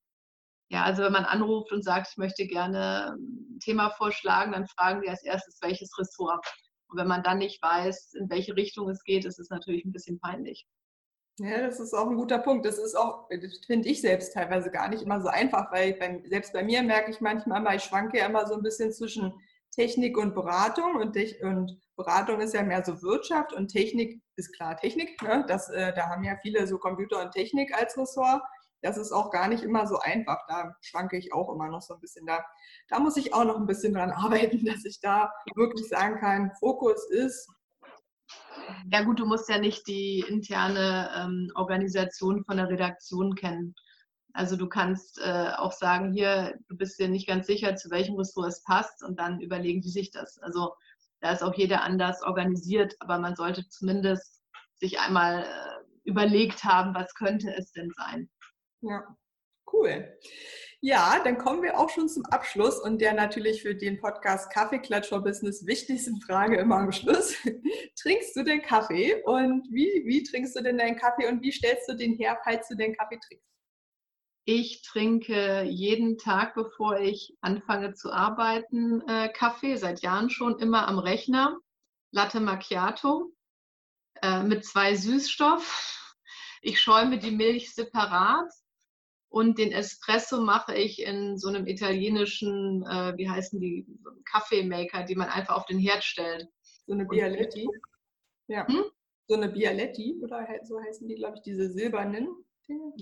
Ja, 0.70 0.84
also 0.84 1.04
wenn 1.04 1.14
man 1.14 1.26
anruft 1.26 1.72
und 1.72 1.84
sagt, 1.84 2.10
ich 2.12 2.18
möchte 2.18 2.46
gerne 2.48 3.16
ein 3.16 3.60
Thema 3.60 3.90
vorschlagen, 3.92 4.52
dann 4.52 4.68
fragen 4.68 5.02
die 5.02 5.10
als 5.10 5.24
erstes, 5.24 5.60
welches 5.62 5.98
Ressort. 5.98 6.46
Und 6.90 6.98
wenn 7.00 7.08
man 7.08 7.24
dann 7.24 7.38
nicht 7.40 7.62
weiß, 7.62 8.14
in 8.16 8.30
welche 8.30 8.56
Richtung 8.56 8.90
es 8.90 9.04
geht, 9.04 9.26
ist 9.26 9.40
es 9.40 9.50
natürlich 9.50 9.86
ein 9.86 9.92
bisschen 9.92 10.20
peinlich. 10.20 10.68
Ja, 11.40 11.62
das 11.62 11.80
ist 11.80 11.94
auch 11.94 12.10
ein 12.10 12.18
guter 12.18 12.40
Punkt. 12.40 12.66
Das 12.66 12.80
ist 12.80 12.96
auch, 12.96 13.30
finde 13.68 13.88
ich 13.88 14.02
selbst 14.02 14.34
teilweise 14.34 14.72
gar 14.72 14.90
nicht 14.90 15.04
immer 15.04 15.22
so 15.22 15.28
einfach, 15.28 15.72
weil 15.72 15.94
bei, 15.94 16.24
selbst 16.28 16.52
bei 16.52 16.64
mir 16.64 16.82
merke 16.82 17.12
ich 17.12 17.22
manchmal 17.22 17.62
immer, 17.62 17.76
ich 17.76 17.84
schwanke 17.84 18.18
ja 18.18 18.26
immer 18.26 18.48
so 18.48 18.56
ein 18.56 18.64
bisschen 18.64 18.92
zwischen 18.92 19.34
Technik 19.72 20.18
und 20.18 20.34
Beratung 20.34 20.96
und, 20.96 21.16
und 21.44 21.80
Beratung 21.96 22.42
ist 22.42 22.56
ja 22.56 22.64
mehr 22.64 22.84
so 22.84 23.04
Wirtschaft 23.04 23.54
und 23.54 23.68
Technik 23.68 24.20
ist 24.36 24.56
klar 24.56 24.78
Technik. 24.78 25.22
Ne? 25.22 25.46
Das, 25.48 25.70
äh, 25.70 25.94
da 25.94 26.10
haben 26.10 26.24
ja 26.24 26.36
viele 26.42 26.66
so 26.66 26.80
Computer 26.80 27.22
und 27.22 27.32
Technik 27.32 27.72
als 27.78 27.96
Ressort. 27.96 28.42
Das 28.82 28.98
ist 28.98 29.12
auch 29.12 29.30
gar 29.30 29.48
nicht 29.48 29.64
immer 29.64 29.86
so 29.86 30.00
einfach. 30.00 30.40
Da 30.48 30.76
schwanke 30.82 31.18
ich 31.18 31.34
auch 31.34 31.54
immer 31.54 31.68
noch 31.68 31.82
so 31.82 31.94
ein 31.94 32.00
bisschen. 32.00 32.26
Da, 32.26 32.44
da 32.90 33.00
muss 33.00 33.18
ich 33.18 33.34
auch 33.36 33.44
noch 33.44 33.58
ein 33.58 33.68
bisschen 33.68 33.94
dran 33.94 34.12
arbeiten, 34.16 34.66
dass 34.66 34.86
ich 34.86 35.00
da 35.02 35.32
wirklich 35.56 35.88
sagen 35.88 36.20
kann, 36.20 36.52
Fokus 36.60 37.08
ist. 37.12 37.48
Ja 38.92 39.04
gut, 39.04 39.20
du 39.20 39.26
musst 39.26 39.50
ja 39.50 39.58
nicht 39.58 39.88
die 39.88 40.24
interne 40.28 41.10
ähm, 41.16 41.52
Organisation 41.56 42.44
von 42.44 42.58
der 42.58 42.70
Redaktion 42.70 43.36
kennen. 43.36 43.76
Also 44.34 44.56
du 44.56 44.68
kannst 44.68 45.20
äh, 45.20 45.52
auch 45.58 45.72
sagen, 45.72 46.14
hier, 46.14 46.60
du 46.68 46.78
bist 46.78 47.00
dir 47.00 47.08
nicht 47.08 47.28
ganz 47.28 47.48
sicher, 47.48 47.76
zu 47.76 47.90
welchem 47.90 48.16
Ressort 48.16 48.48
es 48.48 48.64
passt 48.64 49.04
und 49.04 49.20
dann 49.20 49.40
überlegen 49.40 49.82
die 49.82 49.90
sich 49.90 50.12
das. 50.12 50.38
Also 50.40 50.74
da 51.22 51.32
ist 51.32 51.44
auch 51.44 51.56
jeder 51.56 51.82
anders 51.82 52.22
organisiert, 52.22 52.96
aber 53.00 53.18
man 53.20 53.36
sollte 53.36 53.68
zumindest 53.70 54.44
sich 54.76 55.00
einmal 55.00 55.44
äh, 55.44 56.08
überlegt 56.08 56.64
haben, 56.64 56.94
was 56.94 57.14
könnte 57.16 57.54
es 57.56 57.72
denn 57.72 57.92
sein. 57.96 58.30
Ja, 58.82 59.04
cool. 59.74 60.18
Ja, 60.80 61.20
dann 61.24 61.40
kommen 61.40 61.64
wir 61.64 61.80
auch 61.80 61.90
schon 61.90 62.08
zum 62.08 62.24
Abschluss 62.26 62.80
und 62.80 63.02
der 63.02 63.14
natürlich 63.14 63.64
für 63.64 63.74
den 63.74 64.00
Podcast 64.00 64.52
Kaffeeklatsch 64.54 65.10
for 65.10 65.24
Business 65.24 65.66
wichtigsten 65.66 66.22
Frage 66.22 66.58
immer 66.58 66.78
am 66.78 66.92
Schluss. 66.92 67.36
trinkst 68.00 68.36
du 68.36 68.44
den 68.44 68.62
Kaffee 68.62 69.24
und 69.24 69.68
wie, 69.72 70.04
wie 70.06 70.22
trinkst 70.22 70.56
du 70.56 70.62
denn 70.62 70.78
deinen 70.78 70.96
Kaffee 70.96 71.28
und 71.28 71.42
wie 71.42 71.52
stellst 71.52 71.90
du 71.90 71.96
den 71.96 72.14
her, 72.14 72.40
falls 72.44 72.68
du 72.68 72.76
den 72.76 72.96
Kaffee 72.96 73.18
trinkst? 73.28 73.48
Ich 74.46 74.84
trinke 74.84 75.64
jeden 75.64 76.20
Tag, 76.20 76.54
bevor 76.54 77.00
ich 77.00 77.36
anfange 77.42 77.96
zu 77.96 78.14
arbeiten, 78.14 79.02
äh, 79.08 79.30
Kaffee, 79.30 79.78
seit 79.78 80.02
Jahren 80.02 80.30
schon 80.30 80.60
immer 80.60 80.88
am 80.88 81.00
Rechner. 81.00 81.58
Latte 82.12 82.40
Macchiato 82.40 83.34
äh, 84.22 84.44
mit 84.44 84.64
zwei 84.64 84.96
Süßstoff. 84.96 86.16
Ich 86.62 86.80
schäume 86.80 87.18
die 87.18 87.32
Milch 87.32 87.74
separat 87.74 88.54
und 89.38 89.60
den 89.60 89.72
Espresso 89.72 90.42
mache 90.42 90.74
ich 90.74 91.04
in 91.04 91.38
so 91.38 91.48
einem 91.48 91.68
italienischen, 91.68 92.84
äh, 92.88 93.14
wie 93.18 93.30
heißen 93.30 93.60
die, 93.60 93.86
Kaffeemaker, 94.26 95.04
die 95.04 95.16
man 95.16 95.30
einfach 95.30 95.56
auf 95.56 95.68
den 95.68 95.78
Herd 95.78 96.04
stellt. 96.04 96.50
So 96.88 96.94
eine 96.94 97.06
Bialetti. 97.06 97.70
Ja. 98.48 98.68
Hm? 98.68 98.86
So 99.28 99.36
eine 99.36 99.50
Bialetti, 99.50 100.20
oder 100.24 100.48
so 100.64 100.82
heißen 100.82 101.08
die, 101.08 101.16
glaube 101.16 101.36
ich, 101.36 101.44
diese 101.44 101.70
silbernen. 101.70 102.30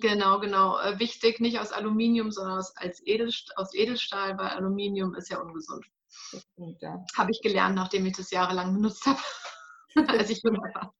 Genau, 0.02 0.42
genau. 0.42 0.78
Äh, 0.80 1.00
wichtig, 1.00 1.40
nicht 1.40 1.58
aus 1.58 1.72
Aluminium, 1.72 2.32
sondern 2.32 2.60
aus, 2.60 2.76
als 2.76 3.02
Edelst 3.08 3.58
aus 3.58 3.74
Edelstahl, 3.74 4.38
weil 4.38 4.50
Aluminium 4.50 5.16
ist 5.16 5.30
ja 5.30 5.40
ungesund. 5.40 5.86
Ja. 6.82 7.02
Habe 7.16 7.32
ich 7.32 7.42
gelernt, 7.42 7.76
nachdem 7.76 8.06
ich 8.06 8.18
das 8.18 8.30
jahrelang 8.30 8.74
benutzt 8.74 9.06
habe, 9.06 9.20
als 10.20 10.30
ich 10.30 10.44
jünger 10.44 10.60
war. 10.74 10.94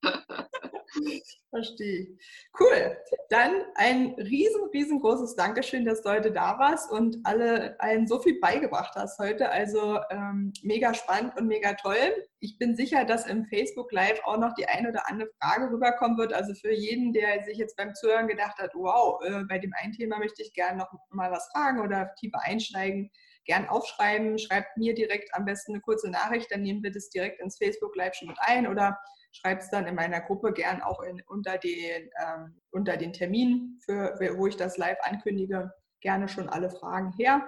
Verstehe. 1.50 2.18
Cool. 2.60 2.98
Dann 3.30 3.64
ein 3.76 4.14
riesen, 4.18 4.64
riesengroßes 4.74 5.36
Dankeschön, 5.36 5.86
dass 5.86 6.02
du 6.02 6.10
heute 6.10 6.32
da 6.32 6.60
warst 6.60 6.92
und 6.92 7.18
alle 7.24 7.80
allen 7.80 8.08
so 8.08 8.20
viel 8.20 8.40
beigebracht 8.40 8.94
hast 8.96 9.20
heute. 9.20 9.50
Also 9.50 10.00
ähm, 10.10 10.52
mega 10.64 10.94
spannend 10.94 11.38
und 11.38 11.48
mega 11.48 11.74
toll. 11.74 12.14
Ich 12.40 12.58
bin 12.58 12.76
sicher, 12.76 13.06
dass 13.06 13.26
im 13.28 13.46
Facebook 13.46 13.92
Live 13.92 14.20
auch 14.26 14.38
noch 14.38 14.54
die 14.56 14.68
eine 14.68 14.90
oder 14.90 15.10
andere 15.10 15.30
Frage 15.42 15.72
rüberkommen 15.72 16.18
wird. 16.18 16.34
Also 16.34 16.54
für 16.54 16.74
jeden, 16.74 17.14
der 17.14 17.44
sich 17.46 17.58
jetzt 17.58 17.78
beim 17.78 17.96
Zuhören 17.96 18.28
gedacht 18.28 18.58
hat, 18.58 18.72
wow, 18.74 19.22
äh, 19.24 19.44
bei 19.48 19.58
dem 19.58 19.74
einen 19.82 19.94
Thema 19.94 20.20
möchte 20.20 20.42
ich 20.42 20.54
gerne 20.54 20.78
noch 20.78 20.92
mal 21.10 21.32
was 21.32 21.48
fragen 21.54 21.82
oder 21.82 22.14
tiefer 22.20 22.42
einsteigen, 22.44 23.12
gern 23.46 23.68
aufschreiben. 23.70 24.38
Schreibt 24.40 24.76
mir 24.78 24.94
direkt 24.94 25.34
am 25.34 25.46
besten 25.46 25.74
eine 25.74 25.82
kurze 25.82 26.10
Nachricht, 26.10 26.52
dann 26.52 26.64
nehmen 26.64 26.84
wir 26.84 26.92
das 26.92 27.10
direkt 27.10 27.40
ins 27.40 27.58
Facebook 27.58 27.96
Live 27.96 28.16
schon 28.16 28.28
mit 28.28 28.38
ein 28.42 28.68
oder 28.68 28.98
schreibe 29.36 29.62
es 29.62 29.70
dann 29.70 29.88
in 29.88 29.96
meiner 29.96 30.22
Gruppe 30.22 30.54
gern 30.54 30.82
auch 30.82 31.02
in, 31.02 31.22
unter, 31.28 31.58
den, 31.58 32.10
ähm, 32.26 32.62
unter 32.72 32.98
den 32.98 33.14
Termin, 33.14 33.80
für, 33.84 34.18
wo 34.38 34.48
ich 34.48 34.58
das 34.58 34.78
live 34.78 34.98
ankündige, 35.02 35.72
gerne 36.02 36.28
schon 36.28 36.50
alle 36.50 36.70
Fragen 36.70 37.12
her. 37.14 37.48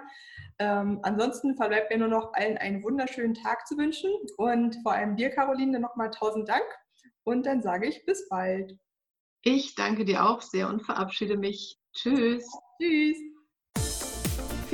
Ähm, 0.58 0.98
ansonsten 1.02 1.56
verbleibt 1.56 1.90
mir 1.90 1.98
nur 1.98 2.08
noch 2.08 2.32
allen 2.34 2.58
einen 2.58 2.82
wunderschönen 2.82 3.34
Tag 3.34 3.66
zu 3.66 3.76
wünschen 3.78 4.10
und 4.36 4.76
vor 4.82 4.92
allem 4.92 5.16
dir, 5.16 5.30
Caroline, 5.30 5.78
nochmal 5.78 6.10
tausend 6.10 6.48
Dank 6.48 6.66
und 7.24 7.46
dann 7.46 7.62
sage 7.62 7.86
ich 7.86 8.04
bis 8.04 8.28
bald. 8.28 8.76
Ich 9.42 9.74
danke 9.76 10.04
dir 10.04 10.24
auch 10.28 10.42
sehr 10.42 10.68
und 10.68 10.82
verabschiede 10.82 11.36
mich. 11.36 11.78
Tschüss. 11.94 12.50
Tschüss. 12.80 13.27